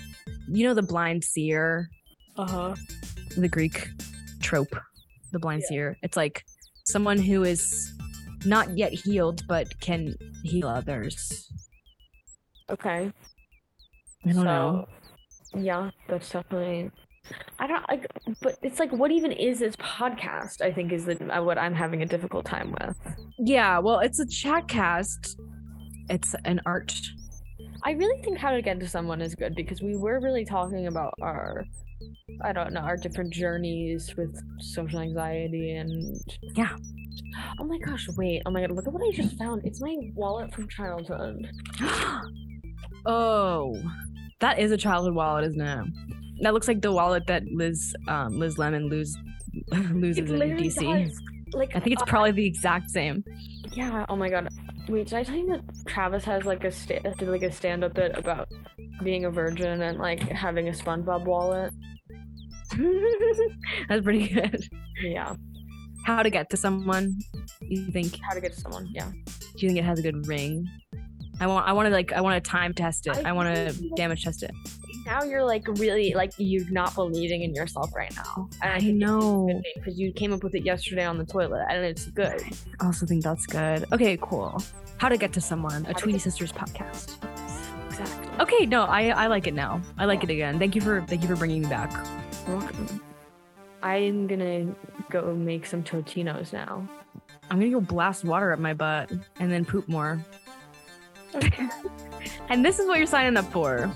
[0.49, 1.89] you know, the blind seer,
[2.37, 2.75] Uh huh.
[3.37, 3.89] the Greek
[4.41, 4.77] trope,
[5.33, 5.97] the blind seer.
[6.03, 6.45] It's like
[6.85, 7.93] someone who is
[8.45, 11.49] not yet healed but can heal others.
[12.71, 13.11] Okay.
[14.27, 14.87] I don't know.
[15.55, 16.91] Yeah, that's definitely.
[17.59, 17.89] I don't.
[17.89, 18.07] like,
[18.41, 20.61] but it's like, what even is this podcast?
[20.61, 22.97] I think is the, uh, what I'm having a difficult time with.
[23.39, 25.39] Yeah, well, it's a chat cast.
[26.09, 26.93] It's an art.
[27.85, 30.87] I really think how to get to someone is good because we were really talking
[30.87, 31.65] about our,
[32.43, 36.21] I don't know, our different journeys with social anxiety and
[36.55, 36.77] Yeah.
[37.61, 38.43] Oh my gosh, wait.
[38.47, 39.63] Oh my god, look at what I just found.
[39.65, 41.49] It's my wallet from childhood.
[43.07, 43.81] oh,
[44.41, 45.87] that is a childhood wallet, isn't it?
[46.43, 49.17] That looks like the wallet that Liz um, Liz Lemon lose,
[49.73, 51.07] loses in DC.
[51.07, 51.21] does.
[51.55, 53.25] Like I think it's uh, probably the exact same.
[53.73, 54.05] Yeah.
[54.09, 54.49] Oh my god.
[54.89, 57.85] Wait, did I tell you that Travis has like a sta- did like a stand
[57.85, 58.49] up bit about
[59.05, 61.73] being a virgin and like having a SpongeBob wallet?
[63.89, 64.69] That's pretty good.
[65.03, 65.35] Yeah.
[66.05, 67.19] How to get to someone?
[67.61, 68.19] You think?
[68.23, 68.89] How to get to someone?
[68.93, 69.11] Yeah.
[69.11, 70.69] Do you think it has a good ring?
[71.41, 71.69] I want.
[71.69, 72.13] I want to like.
[72.13, 73.17] I want to time test it.
[73.25, 74.51] I I, want to damage test it.
[75.05, 78.49] Now you're like really like you're not believing in yourself right now.
[78.63, 79.61] And I think know.
[79.75, 82.43] because you came up with it yesterday on the toilet and it's good.
[82.81, 83.85] I also think that's good.
[83.93, 84.63] Okay, cool.
[84.99, 85.85] How to get to someone?
[85.87, 87.17] A Tweety Sisters podcast.
[87.89, 88.29] Exactly.
[88.41, 89.81] Okay, no, I I like it now.
[89.99, 90.59] I like it again.
[90.59, 91.93] Thank you for thank you for bringing me back.
[92.47, 93.01] Welcome.
[93.83, 94.73] I'm gonna
[95.11, 96.89] go make some Totinos now.
[97.51, 100.25] I'm gonna go blast water up my butt and then poop more.
[101.35, 101.69] Okay.
[102.49, 103.91] and this is what you're signing up for.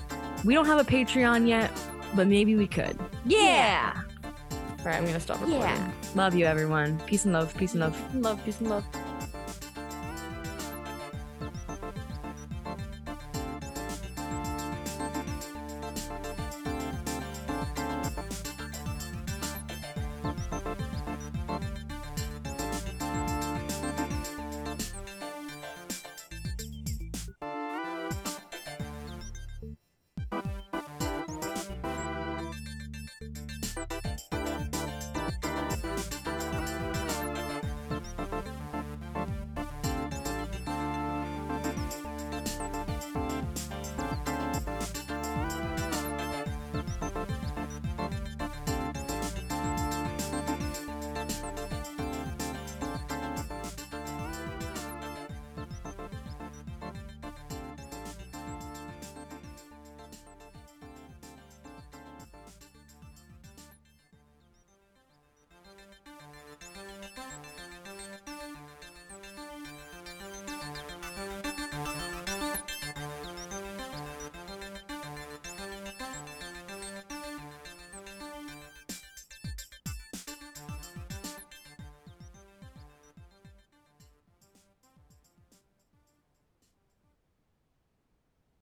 [0.46, 1.72] We don't have a Patreon yet,
[2.14, 2.96] but maybe we could.
[3.24, 4.00] Yeah.
[4.22, 5.62] All right, I'm gonna stop recording.
[5.62, 5.90] Yeah.
[6.14, 7.00] Love you, everyone.
[7.00, 7.52] Peace and love.
[7.56, 8.14] Peace and love.
[8.14, 8.84] Love, peace and love.